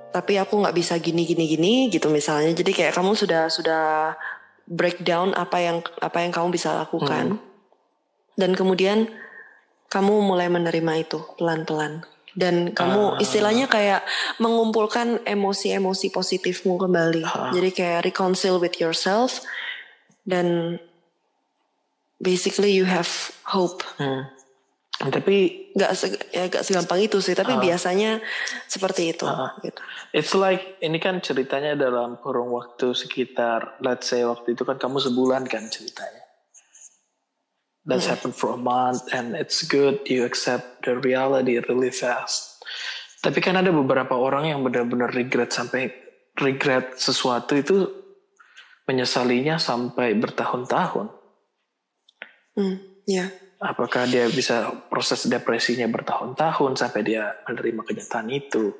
tapi 0.09 0.40
aku 0.40 0.57
nggak 0.64 0.73
bisa 0.73 0.97
gini 0.97 1.29
gini 1.29 1.44
gini 1.44 1.73
gitu 1.92 2.09
misalnya. 2.09 2.57
Jadi 2.57 2.73
kayak 2.73 2.97
kamu 2.97 3.12
sudah 3.12 3.53
sudah 3.53 4.16
breakdown 4.64 5.37
apa 5.37 5.61
yang 5.61 5.85
apa 6.01 6.25
yang 6.25 6.33
kamu 6.33 6.49
bisa 6.49 6.73
lakukan, 6.73 7.37
dan 8.40 8.57
kemudian 8.57 9.12
kamu 9.88 10.20
mulai 10.20 10.48
menerima 10.48 10.92
itu 11.01 11.18
pelan-pelan 11.37 12.05
dan 12.37 12.70
kamu 12.70 13.16
Ah. 13.16 13.18
istilahnya 13.18 13.66
kayak 13.66 14.05
mengumpulkan 14.37 15.24
emosi-emosi 15.24 16.09
positifmu 16.09 16.77
kembali 16.77 17.24
Ah. 17.24 17.51
jadi 17.51 17.70
kayak 17.70 18.01
reconcile 18.05 18.57
with 18.57 18.77
yourself 18.77 19.42
dan 20.22 20.77
basically 22.18 22.70
you 22.70 22.85
have 22.85 23.09
hope 23.44 23.83
Hmm. 23.96 24.29
Tapi 24.98 25.70
nggak 25.79 25.92
se- 25.94 26.18
ya 26.35 26.51
nggak 26.51 26.66
segampang 26.66 26.98
itu 26.98 27.22
sih 27.22 27.31
tapi 27.31 27.55
biasanya 27.57 28.18
seperti 28.66 29.14
itu 29.14 29.22
Ah. 29.24 29.55
gitu. 29.62 29.79
It's 30.11 30.35
like 30.35 30.74
ini 30.81 30.98
kan 30.98 31.22
ceritanya 31.22 31.79
dalam 31.79 32.18
kurung 32.18 32.51
waktu 32.51 32.90
sekitar 32.92 33.79
let's 33.79 34.11
say 34.11 34.27
waktu 34.27 34.59
itu 34.59 34.66
kan 34.66 34.74
kamu 34.74 34.98
sebulan 34.98 35.46
kan 35.46 35.70
ceritanya. 35.70 36.27
That's 37.88 38.05
happened 38.05 38.37
for 38.37 38.53
a 38.53 38.61
month 38.61 39.09
and 39.16 39.33
it's 39.33 39.64
good 39.64 40.05
you 40.05 40.29
accept 40.29 40.85
the 40.85 41.01
reality 41.01 41.57
really 41.57 41.88
fast. 41.88 42.61
Tapi 43.24 43.40
kan 43.40 43.57
ada 43.57 43.72
beberapa 43.72 44.12
orang 44.12 44.53
yang 44.53 44.61
benar-benar 44.61 45.09
regret 45.16 45.57
sampai 45.57 45.88
regret 46.37 47.01
sesuatu 47.01 47.57
itu 47.57 47.88
menyesalinya 48.85 49.57
sampai 49.57 50.12
bertahun-tahun. 50.20 51.09
Hmm, 52.61 52.77
ya 53.09 53.33
Apakah 53.59 54.07
dia 54.07 54.31
bisa 54.31 54.70
proses 54.87 55.27
depresinya 55.27 55.90
bertahun-tahun 55.90 56.79
sampai 56.79 57.03
dia 57.03 57.42
menerima 57.42 57.83
kenyataan 57.83 58.31
itu? 58.31 58.70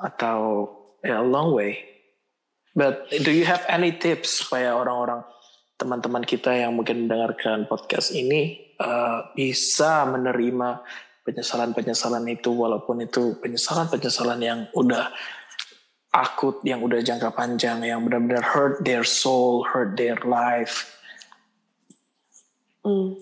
Atau 0.00 0.72
ya 1.04 1.20
a 1.20 1.26
long 1.26 1.52
way. 1.52 1.84
But 2.72 3.12
do 3.12 3.28
you 3.28 3.44
have 3.44 3.68
any 3.68 3.92
tips 3.92 4.40
supaya 4.40 4.72
orang-orang 4.72 5.20
teman-teman 5.78 6.26
kita 6.26 6.50
yang 6.50 6.74
mungkin 6.74 7.06
mendengarkan 7.06 7.70
podcast 7.70 8.10
ini 8.10 8.74
uh, 8.82 9.30
bisa 9.32 10.02
menerima 10.10 10.82
penyesalan-penyesalan 11.22 12.26
itu 12.26 12.50
walaupun 12.50 13.06
itu 13.06 13.38
penyesalan-penyesalan 13.38 14.40
yang 14.42 14.60
udah 14.74 15.14
akut, 16.10 16.64
yang 16.66 16.82
udah 16.82 16.98
jangka 16.98 17.30
panjang, 17.30 17.84
yang 17.86 18.02
benar-benar 18.02 18.42
hurt 18.42 18.82
their 18.82 19.06
soul, 19.06 19.62
hurt 19.62 19.94
their 19.94 20.18
life. 20.26 20.98
Hmm. 22.82 23.14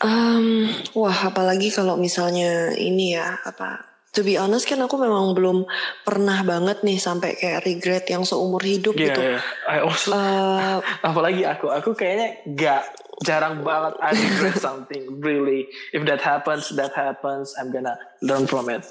Um, 0.00 0.72
wah, 0.96 1.28
apalagi 1.28 1.68
kalau 1.68 2.00
misalnya 2.00 2.72
ini 2.72 3.20
ya 3.20 3.36
apa? 3.44 3.89
To 4.10 4.26
be 4.26 4.34
honest 4.34 4.66
kan 4.66 4.82
aku 4.82 4.98
memang 4.98 5.38
belum 5.38 5.70
pernah 6.02 6.42
banget 6.42 6.82
nih 6.82 6.98
sampai 6.98 7.38
kayak 7.38 7.62
regret 7.62 8.04
yang 8.10 8.26
seumur 8.26 8.58
hidup 8.58 8.98
Iya, 8.98 9.06
gitu. 9.06 9.20
iya. 9.22 9.38
I 9.70 9.78
also 9.80 10.10
Eh, 10.10 10.78
apalagi 11.08 11.46
aku 11.46 11.70
aku 11.70 11.94
kayaknya 11.94 12.42
gak 12.58 12.90
jarang 13.22 13.62
banget 13.62 13.94
I 14.02 14.10
regret 14.10 14.58
something 14.66 15.22
really 15.22 15.70
if 15.94 16.02
that 16.04 16.18
happens 16.18 16.74
that 16.74 16.90
happens 16.90 17.54
I'm 17.54 17.70
gonna 17.70 17.94
learn 18.18 18.50
from 18.50 18.66
it 18.66 18.82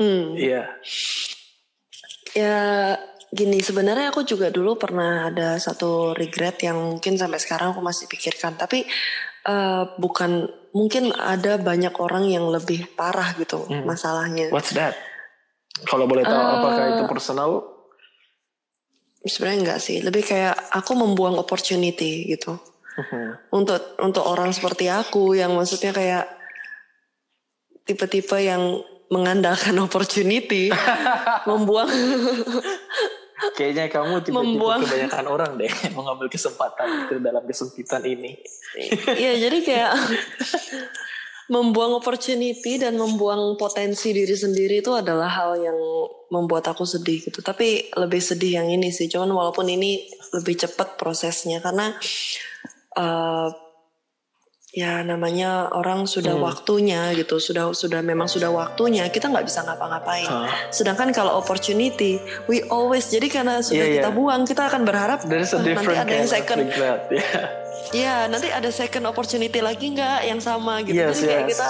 hmm, 0.00 0.38
iya 0.38 0.70
ya 2.32 2.96
gini 3.30 3.62
sebenarnya 3.62 4.10
aku 4.10 4.26
juga 4.26 4.50
dulu 4.50 4.74
pernah 4.74 5.30
ada 5.30 5.54
satu 5.56 6.12
regret 6.12 6.58
yang 6.60 6.98
mungkin 6.98 7.14
sampai 7.14 7.38
sekarang 7.38 7.72
aku 7.72 7.80
masih 7.80 8.10
pikirkan. 8.10 8.58
Tapi 8.58 8.82
eh, 9.40 9.82
bukan 9.96 10.44
mungkin 10.70 11.10
ada 11.10 11.56
banyak 11.56 11.94
orang 11.96 12.26
yang 12.26 12.46
lebih 12.46 12.90
parah 12.92 13.34
gitu 13.34 13.64
Hmm. 13.64 13.86
masalahnya. 13.86 14.50
what's 14.50 14.70
that 14.70 14.94
kalau 15.88 16.04
boleh 16.04 16.22
tahu 16.22 16.36
Eh, 16.36 16.54
apakah 16.58 16.84
itu 16.92 17.04
personal 17.06 17.50
Sebenarnya 19.20 19.60
enggak 19.60 19.80
sih, 19.84 20.00
lebih 20.00 20.24
kayak 20.24 20.56
aku 20.72 20.96
membuang 20.96 21.36
opportunity 21.36 22.24
gitu. 22.26 22.56
Mhm. 22.90 23.54
untuk 23.54 23.80
untuk 24.02 24.24
orang 24.26 24.50
seperti 24.50 24.90
aku 24.90 25.32
yang 25.32 25.54
maksudnya 25.56 25.94
kayak 25.94 26.24
tipe-tipe 27.86 28.34
yang 28.36 28.82
mengandalkan 29.08 29.72
opportunity 29.86 30.68
membuang 31.48 31.88
kayaknya 33.56 33.88
kamu 33.88 34.20
tipe-tipe 34.20 34.36
Membuang. 34.36 34.80
kebanyakan 34.84 35.26
orang 35.26 35.50
deh 35.56 35.72
mengambil 35.96 36.26
kesempatan 36.28 37.08
itu 37.08 37.14
dalam 37.20 37.42
kesempitan 37.44 38.02
ini 38.04 38.36
Iya 39.18 39.32
jadi 39.48 39.58
kayak 39.66 39.92
membuang 41.50 41.98
opportunity 41.98 42.78
dan 42.78 42.94
membuang 42.94 43.58
potensi 43.58 44.14
diri 44.14 44.38
sendiri 44.38 44.78
itu 44.78 44.94
adalah 44.94 45.26
hal 45.26 45.58
yang 45.58 45.78
membuat 46.30 46.70
aku 46.70 46.86
sedih 46.86 47.26
gitu. 47.26 47.42
Tapi 47.42 47.90
lebih 47.98 48.22
sedih 48.22 48.62
yang 48.62 48.70
ini 48.70 48.94
sih. 48.94 49.10
Cuman 49.10 49.34
walaupun 49.34 49.66
ini 49.66 50.06
lebih 50.30 50.54
cepat 50.62 50.94
prosesnya 50.94 51.58
karena 51.58 51.90
eh, 52.94 53.48
ya 54.70 55.02
namanya 55.02 55.66
orang 55.68 56.06
sudah 56.06 56.32
Hmm. 56.32 56.46
waktunya 56.46 57.10
gitu. 57.12 57.36
Sudah 57.36 57.70
sudah 57.72 58.00
memang 58.00 58.26
sudah 58.26 58.48
waktunya. 58.48 59.06
Kita 59.06 59.26
nggak 59.26 59.42
bisa 59.42 59.62
ngapa-ngapain. 59.62 60.26
Hah. 60.26 60.70
Sedangkan 60.70 61.10
kalau 61.10 61.34
opportunity, 61.34 62.16
we 62.46 62.62
always 62.66 63.06
jadi 63.06 63.26
karena 63.26 63.58
sudah 63.60 63.82
Iya, 63.82 63.94
kita 63.98 64.10
iya. 64.10 64.14
buang, 64.14 64.42
kita 64.44 64.62
akan 64.66 64.82
berharap 64.84 65.18
there's 65.24 65.50
a 65.50 65.58
"Ah, 65.58 65.66
nanti 65.66 65.90
ada 65.92 66.12
yang 66.12 66.28
second 66.28 66.58
regret 66.64 67.00
yeah. 67.10 67.46
Ya, 67.90 68.16
nanti 68.26 68.46
ada 68.46 68.70
second 68.70 69.04
opportunity 69.04 69.58
lagi 69.58 69.90
nggak 69.90 70.22
yang 70.22 70.38
sama 70.38 70.78
gitu. 70.80 70.94
Yes, 70.96 71.18
Jadi 71.18 71.26
kayak 71.26 71.42
yes. 71.42 71.50
kita 71.50 71.68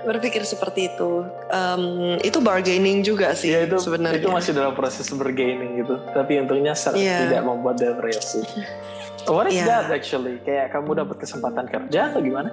berpikir 0.00 0.42
seperti 0.42 0.80
itu. 0.88 1.22
Em, 1.46 1.82
itu 2.18 2.40
bargaining 2.40 3.04
juga 3.04 3.36
sih 3.36 3.52
Ya 3.52 3.62
itu 3.62 3.76
sebenarnya. 3.76 4.16
itu 4.16 4.26
masih 4.26 4.56
dalam 4.56 4.72
proses 4.72 5.04
bergaining 5.12 5.78
gitu. 5.78 6.00
Tapi 6.10 6.40
untungnya 6.40 6.72
sangat 6.72 6.98
Iya. 6.98 7.18
tidak 7.28 7.42
membuat 7.44 7.76
depresi. 7.76 8.40
What 9.30 9.46
is 9.46 9.54
Iya. 9.56 9.86
that 9.86 9.94
actually? 9.94 10.42
Kayak 10.42 10.74
kamu 10.74 10.90
dapat 10.98 11.22
kesempatan 11.22 11.70
kerja 11.70 12.10
atau 12.10 12.18
gimana? 12.18 12.50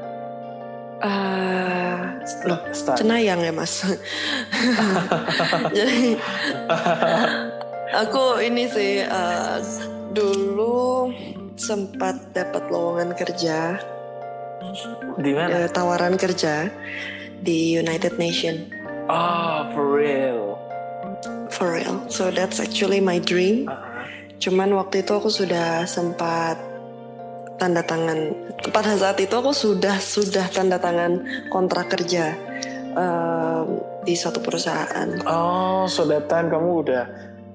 Eh, 0.97 1.97
loh, 2.45 2.61
Start. 2.69 3.01
cenayang 3.01 3.41
ya 3.41 3.49
mas. 3.49 3.81
Jadi 5.73 6.17
aku 8.01 8.23
ini 8.41 8.65
sih 8.65 9.01
eh, 9.01 9.57
dulu 10.13 11.09
sempat 11.53 12.33
dapat 12.33 12.69
lowongan 12.69 13.13
kerja, 13.13 13.77
Di 15.17 15.31
mana? 15.33 15.65
eh, 15.65 15.69
tawaran 15.69 16.13
kerja 16.13 16.69
di 17.39 17.73
United 17.73 18.17
Nation. 18.17 18.69
Oh, 19.09 19.65
for 19.73 19.97
real. 19.97 20.57
for 21.49 21.73
real. 21.73 22.05
So 22.05 22.29
that's 22.29 22.61
actually 22.61 23.01
my 23.01 23.17
dream. 23.17 23.65
Uh-huh. 23.65 23.96
Cuman 24.37 24.69
waktu 24.77 25.01
itu 25.01 25.11
aku 25.17 25.29
sudah 25.33 25.85
sempat 25.89 26.61
tanda 27.57 27.81
tangan. 27.81 28.37
Pada 28.69 28.93
saat 28.93 29.17
itu 29.17 29.33
aku 29.33 29.51
sudah 29.51 29.97
sudah 29.97 30.45
tanda 30.53 30.77
tangan 30.77 31.25
kontrak 31.49 31.89
kerja 31.89 32.37
um, 32.93 33.81
di 34.05 34.13
satu 34.13 34.39
perusahaan. 34.39 35.09
Oh, 35.25 35.89
so 35.89 36.05
that 36.05 36.29
time 36.29 36.53
kamu 36.53 36.85
udah 36.85 37.03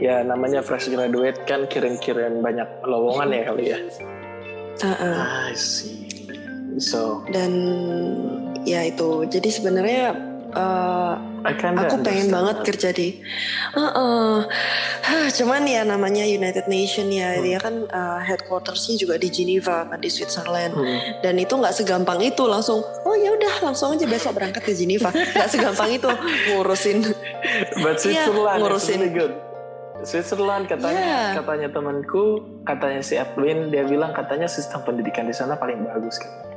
ya 0.03 0.27
namanya 0.27 0.61
fresh 0.67 0.91
graduate 0.91 1.47
kan 1.47 1.71
kirim-kirim 1.71 2.43
banyak 2.43 2.67
lowongan 2.83 3.31
ya 3.31 3.43
kali 3.47 3.65
ya. 3.71 3.79
Uh-uh. 4.83 5.51
I 5.51 5.55
see. 5.55 6.11
So. 6.83 7.23
Dan 7.31 7.53
ya 8.67 8.83
itu. 8.83 9.23
Jadi 9.31 9.49
sebenarnya 9.55 10.17
uh, 10.51 11.15
aku 11.43 11.97
pengen 12.03 12.29
banget 12.31 12.57
that. 12.63 12.67
kerja 12.67 12.89
di 12.95 13.23
uh, 13.75 13.83
uh, 13.83 14.37
huh, 15.03 15.27
cuman 15.35 15.63
ya 15.67 15.83
namanya 15.83 16.23
United 16.25 16.67
Nation 16.71 17.11
ya 17.11 17.37
hmm. 17.37 17.43
dia 17.43 17.59
kan 17.59 17.75
uh, 17.91 18.21
headquartersnya 18.23 18.99
juga 18.99 19.19
di 19.19 19.29
Geneva 19.29 19.87
kan 19.87 19.99
di 19.99 20.11
Switzerland 20.11 20.75
hmm. 20.75 21.23
dan 21.27 21.35
itu 21.39 21.55
nggak 21.55 21.75
segampang 21.75 22.23
itu 22.23 22.47
langsung 22.47 22.81
oh 22.81 23.15
ya 23.19 23.35
udah 23.35 23.71
langsung 23.71 23.95
aja 23.95 24.07
besok 24.07 24.39
berangkat 24.39 24.63
ke 24.63 24.73
Geneva 24.73 25.11
nggak 25.35 25.49
segampang 25.51 25.91
itu 25.95 26.09
ngurusin 26.53 27.05
But 27.83 27.99
iya, 28.07 28.27
Switzerland 28.27 28.59
ngurusin 28.63 28.99
really 29.01 29.13
good. 29.15 29.35
Switzerland 30.03 30.67
katanya 30.67 30.99
yeah. 30.99 31.31
katanya 31.39 31.69
temanku 31.71 32.43
katanya 32.67 33.01
si 33.07 33.15
Evelyn 33.15 33.71
dia 33.71 33.87
bilang 33.87 34.11
katanya 34.11 34.51
sistem 34.51 34.83
pendidikan 34.83 35.31
di 35.31 35.35
sana 35.35 35.55
paling 35.55 35.79
bagus 35.87 36.19
kan 36.19 36.52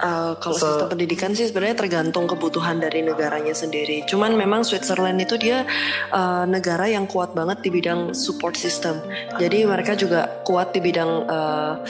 Uh, 0.00 0.32
kalau 0.40 0.56
so, 0.56 0.64
sistem 0.64 0.96
pendidikan 0.96 1.30
sih 1.36 1.44
sebenarnya 1.44 1.76
tergantung 1.76 2.24
kebutuhan 2.24 2.80
dari 2.80 3.04
negaranya 3.04 3.52
sendiri. 3.52 4.00
Cuman 4.08 4.32
memang 4.32 4.64
Switzerland 4.64 5.20
itu 5.20 5.36
dia 5.36 5.68
uh, 6.08 6.48
negara 6.48 6.88
yang 6.88 7.04
kuat 7.04 7.36
banget 7.36 7.60
di 7.60 7.68
bidang 7.68 8.16
support 8.16 8.56
system. 8.56 8.96
Jadi 9.36 9.68
mereka 9.68 9.92
juga 9.92 10.40
kuat 10.48 10.72
di 10.72 10.80
bidang 10.80 11.28
uh, 11.28 11.84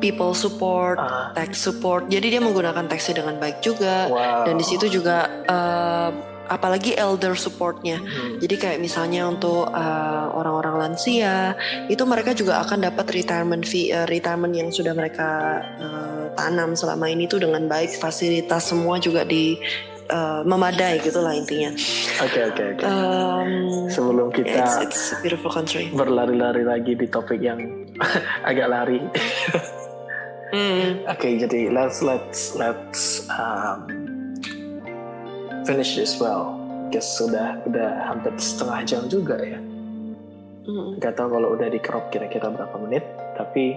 people 0.00 0.32
support, 0.32 0.96
uh. 0.96 1.34
tax 1.36 1.60
support. 1.60 2.08
Jadi 2.08 2.38
dia 2.38 2.40
menggunakan 2.40 2.88
taxnya 2.88 3.20
dengan 3.20 3.36
baik 3.36 3.60
juga. 3.60 4.08
Wow. 4.08 4.48
Dan 4.48 4.56
di 4.56 4.64
situ 4.64 4.88
juga 4.88 5.28
uh, 5.44 6.10
apalagi 6.48 6.98
elder 6.98 7.38
supportnya. 7.38 8.02
Hmm. 8.02 8.42
Jadi 8.42 8.54
kayak 8.58 8.78
misalnya 8.82 9.28
untuk 9.28 9.68
orang 9.68 10.48
orang-orang 10.58 10.90
lansia 10.90 11.54
itu 11.86 12.02
mereka 12.02 12.34
juga 12.34 12.58
akan 12.66 12.90
dapat 12.90 13.06
retirement 13.14 13.62
fee, 13.62 13.94
uh, 13.94 14.08
retirement 14.10 14.50
yang 14.50 14.74
sudah 14.74 14.90
mereka 14.90 15.62
uh, 15.78 16.24
tanam 16.34 16.74
selama 16.74 17.06
ini 17.06 17.30
tuh 17.30 17.38
dengan 17.38 17.70
baik 17.70 17.94
fasilitas 17.94 18.74
semua 18.74 18.98
juga 18.98 19.22
di 19.22 19.54
uh, 20.10 20.42
memadai 20.42 20.98
gitulah 20.98 21.36
intinya. 21.36 21.70
Oke 22.24 22.40
oke 22.50 22.62
oke. 22.74 22.84
Sebelum 23.92 24.34
kita 24.34 24.66
it's, 24.66 24.76
it's 24.82 25.02
beautiful 25.22 25.52
country. 25.52 25.86
berlari-lari 25.94 26.66
lagi 26.66 26.98
di 26.98 27.06
topik 27.06 27.38
yang 27.38 27.86
agak 28.50 28.66
lari. 28.66 28.98
mm. 30.50 31.06
Oke 31.06 31.18
okay, 31.22 31.32
jadi 31.38 31.70
let's 31.70 32.02
let's 32.02 32.58
let's 32.58 33.28
um, 33.30 34.07
finish 35.68 36.00
this 36.00 36.16
well. 36.16 36.56
Guess 36.88 37.20
sudah 37.20 37.60
udah 37.68 38.08
hampir 38.08 38.32
setengah 38.40 38.80
jam 38.88 39.02
juga 39.12 39.36
ya. 39.36 39.60
Mm. 40.64 40.96
Gak 40.96 41.20
tau 41.20 41.28
kalau 41.28 41.52
udah 41.52 41.68
di 41.68 41.76
crop 41.76 42.08
kira-kira 42.08 42.48
berapa 42.48 42.76
menit, 42.80 43.04
tapi 43.36 43.76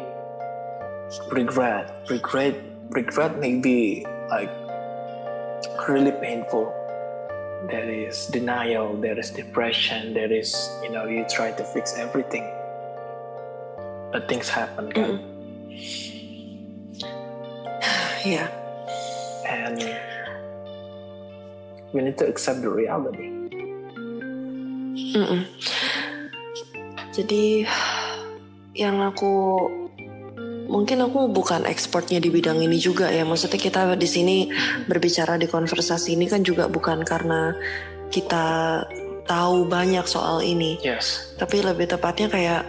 regret 1.35 1.91
regret 2.07 2.55
regret 2.95 3.35
may 3.39 3.59
be 3.59 4.07
like 4.31 4.47
really 5.91 6.15
painful 6.23 6.71
there 7.67 7.89
is 7.89 8.31
denial 8.31 8.95
there 8.95 9.19
is 9.19 9.29
depression 9.29 10.13
there 10.13 10.31
is 10.31 10.55
you 10.81 10.89
know 10.89 11.05
you 11.05 11.25
try 11.27 11.51
to 11.51 11.63
fix 11.75 11.99
everything 11.99 12.47
but 14.15 14.23
things 14.31 14.47
happen 14.47 14.87
kan 14.95 15.19
mm. 15.19 15.19
yeah 18.23 18.47
and 19.43 19.83
we 21.93 22.01
need 22.01 22.17
to 22.17 22.25
accept 22.27 22.61
the 22.63 22.71
reality 22.71 23.27
mm 24.95 25.25
-mm. 25.25 25.41
jadi 27.15 27.67
yang 28.71 29.03
aku 29.03 29.67
mungkin 30.71 31.03
aku 31.03 31.27
bukan 31.27 31.67
ekspornya 31.67 32.23
di 32.23 32.31
bidang 32.31 32.63
ini 32.63 32.79
juga 32.79 33.11
ya. 33.11 33.27
Maksudnya 33.27 33.59
kita 33.59 33.81
di 33.99 34.07
sini 34.07 34.47
berbicara 34.87 35.35
di 35.35 35.51
konversasi 35.51 36.15
ini 36.15 36.31
kan 36.31 36.47
juga 36.47 36.71
bukan 36.71 37.03
karena 37.03 37.51
kita 38.07 38.79
tahu 39.27 39.67
banyak 39.67 40.07
soal 40.07 40.39
ini. 40.39 40.79
Yes. 40.79 41.35
Tapi 41.35 41.59
lebih 41.59 41.91
tepatnya 41.91 42.31
kayak 42.31 42.63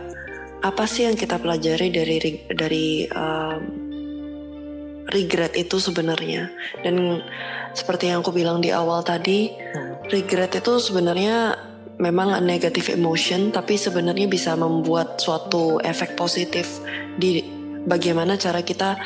apa 0.62 0.85
sih 0.87 1.06
yang 1.06 1.14
kita 1.14 1.38
pelajari 1.38 1.90
dari 1.94 2.18
dari 2.50 2.87
um, 3.14 3.82
regret 5.12 5.53
itu 5.55 5.77
sebenarnya. 5.79 6.51
Dan 6.81 7.20
seperti 7.77 8.11
yang 8.11 8.25
aku 8.25 8.33
bilang 8.35 8.59
di 8.64 8.72
awal 8.72 9.05
tadi, 9.05 9.53
hmm. 9.53 10.09
regret 10.11 10.57
itu 10.59 10.81
sebenarnya 10.81 11.55
memang 12.01 12.40
negative 12.42 12.98
emotion 12.98 13.55
tapi 13.55 13.79
sebenarnya 13.79 14.27
bisa 14.27 14.59
membuat 14.59 15.22
suatu 15.22 15.79
efek 15.85 16.18
positif 16.18 16.83
di 17.14 17.44
bagaimana 17.87 18.35
cara 18.35 18.64
kita 18.64 18.98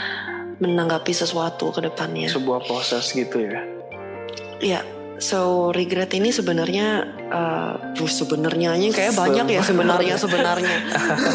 menanggapi 0.63 1.13
sesuatu 1.13 1.75
ke 1.75 1.85
depannya. 1.85 2.33
Sebuah 2.33 2.65
proses 2.65 3.13
gitu 3.13 3.45
ya. 3.45 3.61
Iya. 4.63 4.96
So 5.17 5.73
regret 5.73 6.13
ini 6.13 6.29
sebenarnya 6.29 7.09
uh, 7.33 7.75
sebenarnya 7.97 8.77
kayak 8.93 9.17
banyak 9.17 9.47
ya 9.49 9.63
sebenarnya 9.65 10.15
sebenarnya. 10.21 10.77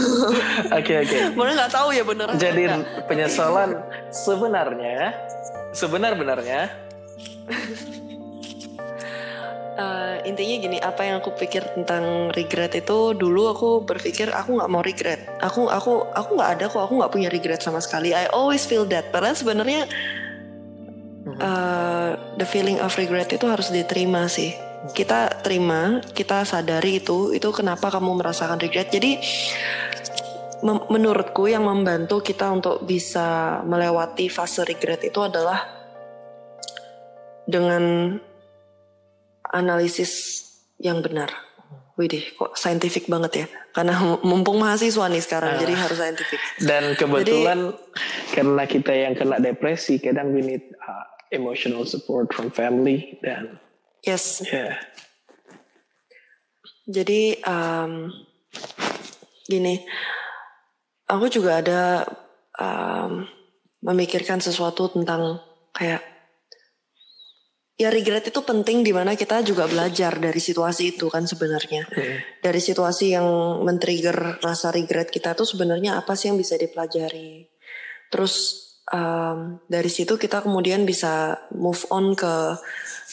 Oke 0.77 0.93
oke. 1.01 1.17
Mana 1.33 1.57
nggak 1.57 1.73
tahu 1.73 1.89
ya 1.91 2.03
benar. 2.05 2.31
Jadi 2.37 2.69
penyesalan 3.09 3.81
sebenarnya 4.13 5.17
sebenar-benarnya 5.71 6.67
uh, 9.79 10.17
intinya 10.29 10.55
gini 10.59 10.77
apa 10.79 11.01
yang 11.07 11.15
aku 11.23 11.31
pikir 11.39 11.63
tentang 11.75 12.29
regret 12.35 12.75
itu 12.75 13.15
dulu 13.15 13.51
aku 13.51 13.69
berpikir 13.87 14.29
aku 14.31 14.59
nggak 14.59 14.71
mau 14.71 14.83
regret 14.83 15.23
aku 15.39 15.71
aku 15.71 16.05
aku 16.11 16.29
nggak 16.37 16.51
ada 16.59 16.65
kok 16.67 16.83
aku 16.83 16.93
nggak 16.99 17.11
punya 17.11 17.29
regret 17.31 17.63
sama 17.63 17.79
sekali 17.79 18.11
I 18.11 18.27
always 18.35 18.67
feel 18.67 18.83
that 18.91 19.09
padahal 19.15 19.35
sebenarnya 19.35 19.87
uh, 21.41 22.13
the 22.37 22.45
feeling 22.45 22.77
of 22.77 22.93
regret 22.95 23.33
itu 23.33 23.49
harus 23.49 23.73
diterima 23.73 24.29
sih 24.29 24.53
kita 24.93 25.41
terima 25.41 26.01
kita 26.13 26.45
sadari 26.45 27.01
itu 27.01 27.33
itu 27.33 27.49
kenapa 27.49 27.89
kamu 27.89 28.21
merasakan 28.21 28.57
regret 28.61 28.93
jadi 28.93 29.17
menurutku 30.65 31.49
yang 31.49 31.65
membantu 31.65 32.21
kita 32.21 32.53
untuk 32.53 32.85
bisa 32.85 33.59
melewati 33.65 34.29
fase 34.29 34.61
regret 34.61 35.01
itu 35.01 35.17
adalah 35.21 35.65
dengan 37.49 38.15
analisis 39.51 40.45
yang 40.77 41.01
benar. 41.01 41.33
Widih, 41.99 42.23
kok 42.33 42.55
saintifik 42.55 43.11
banget 43.11 43.45
ya? 43.45 43.45
Karena 43.75 44.17
mumpung 44.23 44.57
mahasiswa 44.57 45.05
nih 45.11 45.21
sekarang, 45.21 45.53
uh, 45.53 45.59
jadi 45.59 45.73
harus 45.75 45.97
saintifik. 45.99 46.39
Dan 46.63 46.95
kebetulan 46.95 47.75
jadi, 47.75 48.31
karena 48.31 48.63
kita 48.65 48.93
yang 48.95 49.13
kena 49.13 49.37
depresi, 49.43 49.99
kadang 49.99 50.31
we 50.31 50.41
need 50.41 50.63
uh, 50.81 51.05
emotional 51.31 51.87
support 51.87 52.35
from 52.35 52.51
family 52.51 53.17
dan. 53.23 53.57
Yes. 54.03 54.43
Yeah. 54.45 54.77
Jadi 56.85 57.39
um, 57.47 58.11
gini, 59.47 59.79
aku 61.07 61.31
juga 61.31 61.63
ada 61.63 62.03
um, 62.59 63.23
memikirkan 63.81 64.43
sesuatu 64.43 64.91
tentang 64.91 65.39
kayak 65.71 66.03
ya 67.81 67.89
regret 67.89 68.29
itu 68.29 68.41
penting 68.45 68.85
di 68.85 68.93
mana 68.93 69.17
kita 69.17 69.41
juga 69.41 69.65
belajar 69.65 70.21
dari 70.21 70.37
situasi 70.37 70.97
itu 70.97 71.09
kan 71.09 71.25
sebenarnya. 71.25 71.87
Hmm. 71.89 72.17
Dari 72.43 72.61
situasi 72.61 73.17
yang 73.17 73.27
men-trigger 73.65 74.37
rasa 74.43 74.69
regret 74.69 75.09
kita 75.09 75.33
tuh 75.33 75.49
sebenarnya 75.49 75.97
apa 75.97 76.13
sih 76.13 76.29
yang 76.29 76.37
bisa 76.37 76.59
dipelajari. 76.61 77.49
Terus 78.11 78.33
um, 78.91 79.57
dari 79.65 79.89
situ 79.89 80.19
kita 80.19 80.43
kemudian 80.43 80.83
bisa 80.83 81.47
move 81.55 81.81
on 81.89 82.13
ke 82.13 82.59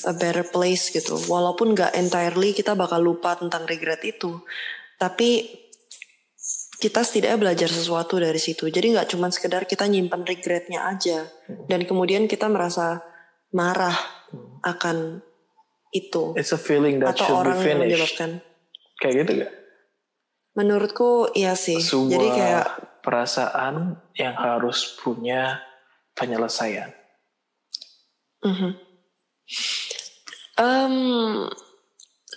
a 0.06 0.12
better 0.14 0.46
place 0.46 0.90
gitu. 0.92 1.18
Walaupun 1.26 1.74
gak 1.74 1.94
entirely 1.94 2.54
kita 2.54 2.74
bakal 2.78 3.02
lupa 3.02 3.38
tentang 3.38 3.66
regret 3.66 4.02
itu. 4.04 4.42
Tapi 4.98 5.46
kita 6.78 7.02
setidaknya 7.02 7.38
belajar 7.38 7.70
sesuatu 7.70 8.22
dari 8.22 8.38
situ. 8.38 8.70
Jadi 8.70 8.94
nggak 8.94 9.10
cuma 9.10 9.26
sekedar 9.34 9.66
kita 9.66 9.90
nyimpan 9.90 10.22
regretnya 10.22 10.86
aja. 10.86 11.26
Dan 11.66 11.82
kemudian 11.82 12.30
kita 12.30 12.46
merasa 12.46 13.02
marah 13.50 13.94
akan 14.62 15.18
itu. 15.90 16.38
It's 16.38 16.54
a 16.54 16.60
feeling 16.60 17.02
that 17.02 17.18
atau 17.18 17.26
should 17.26 17.38
orang 17.42 17.58
be 17.58 17.66
finished. 17.66 17.74
yang 17.74 17.80
menyebabkan. 17.82 18.30
Kayak 19.02 19.14
gitu 19.18 19.30
gak? 19.42 19.52
Menurutku 20.54 21.10
iya 21.34 21.54
sih. 21.58 21.82
Sebuah 21.82 22.10
Jadi 22.14 22.28
kayak 22.30 22.66
perasaan 23.02 23.74
yang 24.14 24.34
harus 24.38 24.98
punya 25.02 25.67
penyelesaian. 26.18 26.90
Mm 28.42 28.54
-hmm. 28.54 28.72
um, 30.58 30.96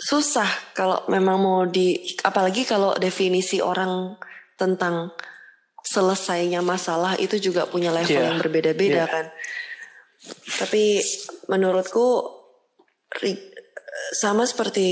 susah 0.02 0.50
kalau 0.74 1.06
memang 1.10 1.38
mau 1.38 1.62
di 1.66 1.98
apalagi 2.26 2.66
kalau 2.66 2.98
definisi 2.98 3.62
orang 3.62 4.18
tentang 4.58 5.14
selesainya 5.82 6.62
masalah 6.62 7.18
itu 7.18 7.38
juga 7.42 7.66
punya 7.66 7.90
level 7.90 8.18
yeah. 8.18 8.28
yang 8.30 8.38
berbeda-beda 8.42 9.04
yeah. 9.06 9.10
kan. 9.10 9.26
Tapi 10.62 11.02
menurutku 11.50 12.38
sama 14.18 14.46
seperti 14.46 14.88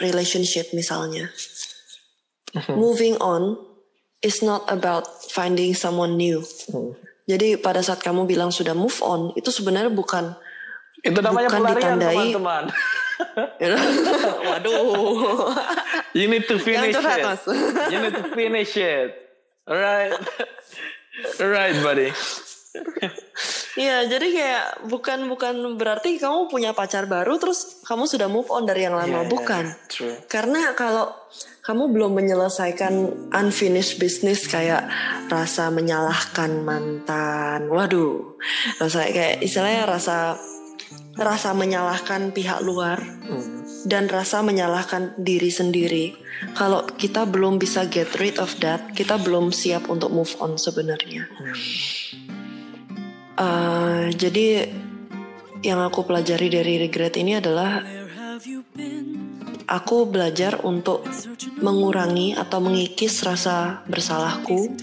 relationship 0.00 0.72
misalnya. 0.72 1.28
Mm-hmm. 2.52 2.76
Moving 2.76 3.16
on 3.20 3.56
is 4.20 4.40
not 4.40 4.64
about 4.68 5.08
finding 5.32 5.72
someone 5.76 6.16
new. 6.16 6.44
Mm. 6.72 6.96
Jadi 7.26 7.54
pada 7.58 7.78
saat 7.80 8.02
kamu 8.02 8.26
bilang 8.26 8.50
sudah 8.50 8.74
move 8.74 8.98
on, 9.02 9.30
itu 9.38 9.54
sebenarnya 9.54 9.94
bukan 9.94 10.34
itu 11.02 11.18
namanya 11.18 11.50
bukan 11.50 11.60
pelarian 11.66 11.98
teman-teman. 11.98 12.64
Waduh. 14.46 15.50
You 16.14 16.26
need 16.30 16.46
to 16.46 16.58
finish 16.62 16.94
it. 16.94 17.22
You 17.90 17.98
need 18.02 18.14
to 18.14 18.26
finish 18.34 18.74
it. 18.78 19.10
Alright. 19.66 20.14
Alright, 21.38 21.76
buddy. 21.82 22.10
Iya, 23.72 24.04
jadi 24.04 24.26
kayak 24.28 24.64
bukan 24.92 25.32
bukan 25.32 25.80
berarti 25.80 26.20
kamu 26.20 26.52
punya 26.52 26.76
pacar 26.76 27.08
baru 27.08 27.40
terus 27.40 27.80
kamu 27.88 28.04
sudah 28.04 28.28
move 28.28 28.52
on 28.52 28.68
dari 28.68 28.84
yang 28.84 28.92
lama, 28.92 29.24
yeah, 29.24 29.28
bukan. 29.28 29.64
Yeah, 29.64 29.88
true. 29.88 30.16
Karena 30.28 30.76
kalau 30.76 31.08
kamu 31.64 31.94
belum 31.94 32.12
menyelesaikan 32.18 32.92
unfinished 33.32 33.96
business 33.96 34.44
kayak 34.50 34.90
rasa 35.32 35.72
menyalahkan 35.72 36.60
mantan. 36.60 37.70
Waduh. 37.72 38.36
Rasa 38.76 39.08
kayak 39.08 39.40
istilahnya 39.40 39.88
rasa 39.88 40.36
rasa 41.16 41.52
menyalahkan 41.52 42.32
pihak 42.32 42.64
luar 42.64 42.98
hmm. 42.98 43.88
dan 43.88 44.08
rasa 44.08 44.40
menyalahkan 44.42 45.16
diri 45.20 45.52
sendiri. 45.52 46.16
Kalau 46.58 46.82
kita 46.98 47.28
belum 47.28 47.62
bisa 47.62 47.86
get 47.86 48.10
rid 48.18 48.42
of 48.42 48.52
that, 48.58 48.92
kita 48.98 49.20
belum 49.20 49.54
siap 49.54 49.86
untuk 49.86 50.10
move 50.10 50.32
on 50.42 50.58
sebenarnya. 50.58 51.30
Hmm. 51.30 51.54
Uh, 53.32 54.12
jadi 54.12 54.68
yang 55.62 55.80
aku 55.80 56.04
pelajari 56.04 56.52
dari 56.52 56.74
regret 56.76 57.16
ini 57.16 57.38
adalah 57.38 57.80
aku 59.70 60.04
belajar 60.10 60.60
untuk 60.66 61.06
mengurangi 61.62 62.34
atau 62.34 62.58
mengikis 62.58 63.22
rasa 63.22 63.86
bersalahku 63.88 64.76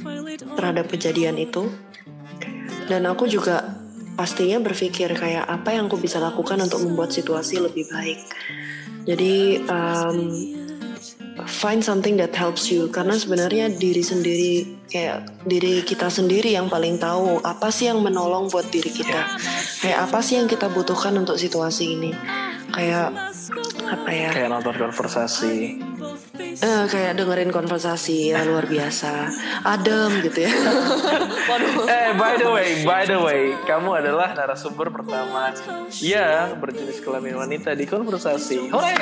terhadap 0.55 0.89
kejadian 0.89 1.38
itu. 1.38 1.69
Dan 2.89 3.05
aku 3.05 3.29
juga 3.29 3.77
pastinya 4.17 4.57
berpikir 4.59 5.13
kayak 5.13 5.45
apa 5.45 5.77
yang 5.77 5.85
aku 5.85 6.01
bisa 6.01 6.17
lakukan 6.17 6.57
untuk 6.59 6.81
membuat 6.81 7.13
situasi 7.13 7.62
lebih 7.62 7.85
baik. 7.91 8.19
Jadi 9.05 9.62
um, 9.69 10.17
find 11.45 11.80
something 11.84 12.17
that 12.17 12.34
helps 12.36 12.67
you 12.67 12.89
karena 12.89 13.15
sebenarnya 13.15 13.71
diri 13.71 14.04
sendiri 14.04 14.54
kayak 14.89 15.45
diri 15.45 15.86
kita 15.86 16.10
sendiri 16.10 16.58
yang 16.58 16.67
paling 16.67 16.97
tahu 16.97 17.38
apa 17.45 17.69
sih 17.69 17.88
yang 17.88 18.02
menolong 18.02 18.49
buat 18.49 18.67
diri 18.67 18.89
kita. 18.89 19.21
Kayak 19.86 20.10
apa 20.10 20.19
sih 20.19 20.41
yang 20.41 20.49
kita 20.49 20.67
butuhkan 20.67 21.13
untuk 21.15 21.38
situasi 21.38 21.95
ini. 21.95 22.12
Kayak 22.69 23.10
apa 23.89 24.10
ya? 24.13 24.29
Kayak 24.34 24.49
nonton 24.53 24.75
konversasi. 24.77 25.82
Uh, 26.60 26.86
kayak 26.88 27.19
dengerin 27.19 27.51
konversasi 27.51 28.32
ya 28.36 28.43
luar 28.43 28.67
biasa. 28.67 29.27
Adem 29.63 30.23
gitu 30.23 30.47
ya. 30.47 30.53
Eh 31.89 32.13
by 32.13 32.38
the 32.38 32.49
way 32.49 32.86
by 32.86 33.03
the 33.10 33.17
way 33.17 33.58
kamu 33.65 34.05
adalah 34.05 34.38
narasumber 34.38 34.93
pertama. 34.93 35.51
Ya 35.99 36.53
berjenis 36.53 37.01
kelamin 37.01 37.36
wanita 37.36 37.73
di 37.73 37.89
konversasi. 37.89 38.69
Hore 38.69 38.93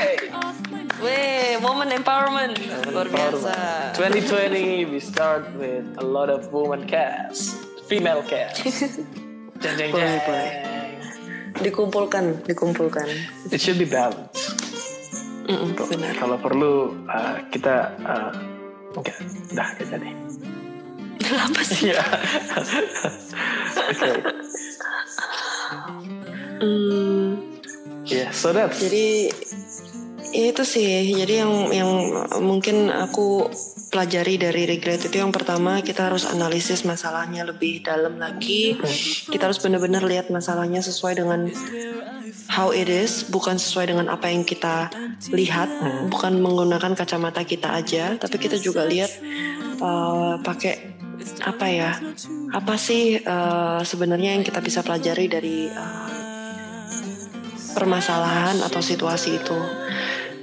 Weh, 0.98 1.62
moment 1.62 1.94
empowerment. 1.94 2.58
Luar 2.90 3.06
biasa. 3.06 3.54
2020 3.94 4.90
we 4.90 4.98
start 4.98 5.46
with 5.54 5.86
a 6.02 6.06
lot 6.06 6.34
of 6.34 6.50
woman 6.50 6.90
cast, 6.90 7.54
female 7.86 8.26
cast. 8.26 8.66
jeng 9.62 9.76
jeng 9.78 9.92
jeng. 9.94 10.77
Dikumpulkan, 11.62 12.46
dikumpulkan. 12.46 13.08
It 13.50 13.62
should 13.62 13.82
be 13.82 13.88
balanced. 13.90 14.58
Mm 15.48 15.80
benar. 15.80 16.12
Kalau 16.20 16.38
perlu 16.44 16.92
uh, 17.08 17.40
kita 17.50 17.96
uh, 18.04 18.32
enggak, 18.94 19.16
dah 19.56 19.70
kita 19.80 19.96
deh. 19.96 20.14
Apa 21.48 21.62
sih? 21.64 21.92
Iya. 21.92 22.04
Oke. 28.08 28.12
Yeah, 28.12 28.32
so 28.36 28.52
that. 28.52 28.76
Jadi 28.76 29.32
ya 30.36 30.44
itu 30.52 30.64
sih. 30.68 31.16
Jadi 31.16 31.34
yang 31.40 31.72
yang 31.72 31.92
mungkin 32.44 32.92
aku 32.92 33.48
pelajari 33.88 34.36
dari 34.36 34.68
regret 34.68 35.08
itu 35.08 35.18
yang 35.20 35.32
pertama 35.32 35.80
kita 35.80 36.12
harus 36.12 36.28
analisis 36.28 36.84
masalahnya 36.84 37.48
lebih 37.48 37.82
dalam 37.84 38.20
lagi. 38.20 38.76
Kita 39.32 39.48
harus 39.48 39.60
benar-benar 39.64 40.04
lihat 40.04 40.28
masalahnya 40.28 40.84
sesuai 40.84 41.24
dengan 41.24 41.48
how 42.52 42.72
it 42.72 42.88
is, 42.88 43.28
bukan 43.28 43.60
sesuai 43.60 43.92
dengan 43.92 44.08
apa 44.12 44.32
yang 44.32 44.44
kita 44.48 44.92
lihat, 45.32 45.68
bukan 46.12 46.40
menggunakan 46.40 46.96
kacamata 46.96 47.44
kita 47.44 47.76
aja, 47.76 48.16
tapi 48.16 48.40
kita 48.40 48.56
juga 48.60 48.88
lihat 48.88 49.12
uh, 49.84 50.40
pakai 50.40 50.96
apa 51.44 51.66
ya, 51.68 51.92
apa 52.56 52.76
sih 52.80 53.20
uh, 53.20 53.84
sebenarnya 53.84 54.40
yang 54.40 54.44
kita 54.48 54.64
bisa 54.64 54.80
pelajari 54.80 55.28
dari 55.28 55.68
uh, 55.68 56.08
permasalahan 57.76 58.64
atau 58.64 58.80
situasi 58.80 59.44
itu, 59.44 59.60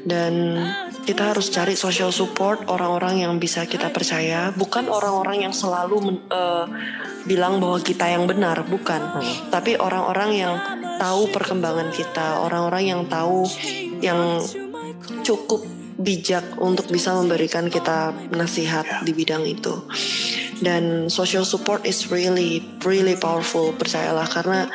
dan 0.04 0.60
kita 1.04 1.36
harus 1.36 1.52
cari 1.52 1.76
social 1.76 2.08
support 2.08 2.64
orang-orang 2.66 3.22
yang 3.28 3.36
bisa 3.36 3.68
kita 3.68 3.92
percaya, 3.92 4.50
bukan 4.56 4.88
orang-orang 4.88 5.44
yang 5.46 5.54
selalu 5.54 6.24
uh, 6.32 6.64
bilang 7.28 7.60
bahwa 7.60 7.78
kita 7.84 8.08
yang 8.08 8.24
benar, 8.24 8.64
bukan, 8.64 9.00
hmm. 9.00 9.52
tapi 9.52 9.76
orang-orang 9.76 10.30
yang 10.32 10.54
tahu 10.96 11.28
perkembangan 11.28 11.92
kita, 11.92 12.40
orang-orang 12.40 12.96
yang 12.96 13.02
tahu 13.04 13.44
yang 14.00 14.40
cukup 15.20 15.60
bijak 16.00 16.42
untuk 16.58 16.90
bisa 16.90 17.14
memberikan 17.14 17.70
kita 17.70 18.10
nasihat 18.34 19.04
di 19.06 19.12
bidang 19.14 19.44
itu. 19.46 19.84
Dan 20.64 21.12
social 21.12 21.44
support 21.44 21.84
is 21.84 22.08
really 22.08 22.64
really 22.86 23.18
powerful, 23.18 23.76
percayalah 23.76 24.26
karena 24.30 24.72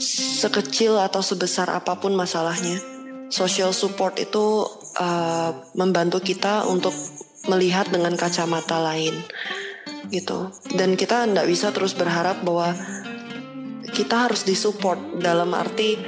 sekecil 0.00 0.96
atau 0.96 1.20
sebesar 1.20 1.68
apa 1.68 1.98
pun 1.98 2.14
masalahnya, 2.16 2.80
social 3.28 3.74
support 3.74 4.16
itu 4.16 4.64
uh, 4.98 5.50
membantu 5.76 6.20
kita 6.20 6.66
untuk 6.68 6.92
melihat 7.50 7.90
dengan 7.90 8.14
kacamata 8.14 8.78
lain 8.78 9.14
gitu. 10.12 10.52
Dan 10.74 10.94
kita 10.94 11.24
tidak 11.26 11.46
bisa 11.48 11.70
terus 11.70 11.96
berharap 11.96 12.42
bahwa 12.44 12.74
kita 13.92 14.28
harus 14.28 14.44
disupport 14.44 14.98
dalam 15.20 15.52
arti 15.52 16.00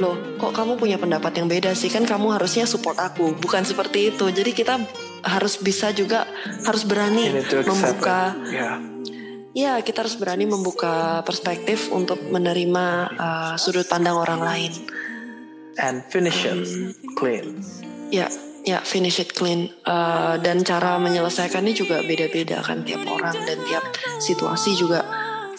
loh 0.00 0.16
kok 0.40 0.56
kamu 0.56 0.80
punya 0.80 0.96
pendapat 0.96 1.38
yang 1.38 1.46
beda 1.46 1.76
sih? 1.76 1.92
Kan 1.92 2.08
kamu 2.08 2.34
harusnya 2.40 2.64
support 2.64 2.96
aku. 2.98 3.36
Bukan 3.36 3.62
seperti 3.62 4.14
itu. 4.14 4.28
Jadi 4.32 4.50
kita 4.56 4.80
harus 5.22 5.60
bisa 5.60 5.92
juga 5.94 6.26
harus 6.66 6.82
berani 6.82 7.30
membuka 7.62 8.34
yeah. 8.48 8.80
ya. 9.52 9.72
Kita 9.84 10.02
harus 10.02 10.16
berani 10.16 10.48
membuka 10.48 11.20
perspektif 11.22 11.92
untuk 11.92 12.18
menerima 12.24 12.86
uh, 13.14 13.54
sudut 13.60 13.86
pandang 13.86 14.16
orang 14.16 14.40
lain. 14.40 14.72
And 15.80 16.04
finish 16.12 16.44
it 16.44 16.68
clean 17.16 17.64
ya 18.12 18.28
ya 18.62 18.78
finish 18.84 19.18
it 19.18 19.34
clean 19.34 19.72
uh, 19.88 20.38
dan 20.38 20.62
cara 20.62 20.94
menyelesaikannya 21.00 21.74
juga 21.74 21.98
beda-beda 22.06 22.62
kan 22.62 22.86
tiap 22.86 23.02
orang 23.10 23.34
dan 23.42 23.58
tiap 23.66 23.82
situasi 24.22 24.78
juga 24.78 25.02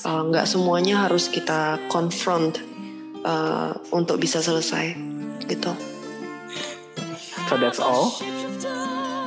Eh, 0.04 0.22
nggak 0.28 0.44
uh, 0.44 0.50
semuanya 0.50 1.08
harus 1.08 1.32
kita 1.32 1.80
confront 1.88 2.60
uh, 3.24 3.72
untuk 3.96 4.20
bisa 4.20 4.44
selesai 4.44 5.00
gitu. 5.48 5.72
So 7.48 7.56
that's 7.56 7.80
all. 7.80 8.12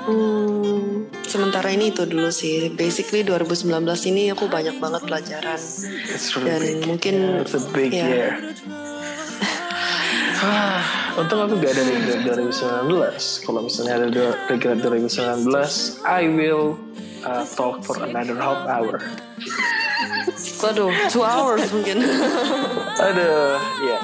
Hmm, 0.04 1.08
sementara 1.24 1.72
ini 1.72 1.96
itu 1.96 2.04
dulu 2.04 2.28
sih. 2.28 2.68
Basically 2.76 3.24
2019 3.24 3.72
ini 4.12 4.28
aku 4.36 4.52
banyak 4.52 4.76
banget 4.76 5.08
pelajaran 5.08 5.56
really 5.56 6.44
dan 6.44 6.60
big. 6.60 6.84
mungkin 6.84 7.14
yeah, 7.16 7.40
it's 7.40 7.56
a 7.56 7.62
big 7.72 7.90
yeah. 7.96 8.08
year. 8.12 8.30
untung 11.16 11.40
aku 11.40 11.56
gak 11.64 11.72
ada 11.72 11.82
regret 11.88 12.20
2019. 12.28 13.44
Kalau 13.48 13.60
misalnya 13.64 13.94
ada 14.04 14.26
regret 14.52 14.78
2019, 14.84 15.48
I 16.04 16.22
will 16.28 16.76
uh, 17.24 17.44
talk 17.48 17.80
for 17.80 17.96
another 18.04 18.36
half 18.36 18.68
hour. 18.68 19.00
Waduh, 20.60 20.92
two 21.08 21.24
hours 21.24 21.68
mungkin. 21.72 22.04
Aduh, 23.08 23.56
ya. 23.84 23.96
Yeah, 23.96 24.02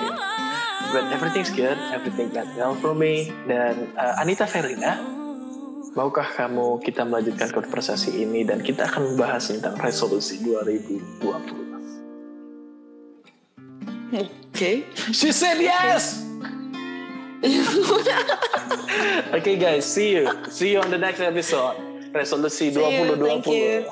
But 0.93 1.09
everything's 1.09 1.49
good, 1.49 1.77
everything 1.93 2.33
went 2.37 2.53
well 2.57 2.77
for 2.77 2.93
me. 2.93 3.33
Dan 3.49 3.93
uh, 3.97 4.21
Anita 4.21 4.45
Verina, 4.45 5.01
maukah 5.97 6.29
kamu 6.29 6.81
kita 6.85 7.05
melanjutkan 7.05 7.49
konversasi 7.53 8.25
ini 8.25 8.45
dan 8.45 8.61
kita 8.61 8.89
akan 8.89 9.17
membahas 9.17 9.53
tentang 9.53 9.77
resolusi 9.81 10.41
2020? 10.45 11.25
Oke. 14.13 14.29
Okay. 14.53 14.85
She 15.17 15.33
said 15.33 15.57
yes. 15.65 16.32
Okay 19.35 19.57
guys, 19.59 19.85
see 19.85 20.13
you. 20.13 20.31
See 20.49 20.73
you 20.73 20.81
on 20.81 20.91
the 20.91 20.99
next 20.99 21.21
episode. 21.21 21.77
Resolusi 22.13 22.73
2020. 22.73 23.87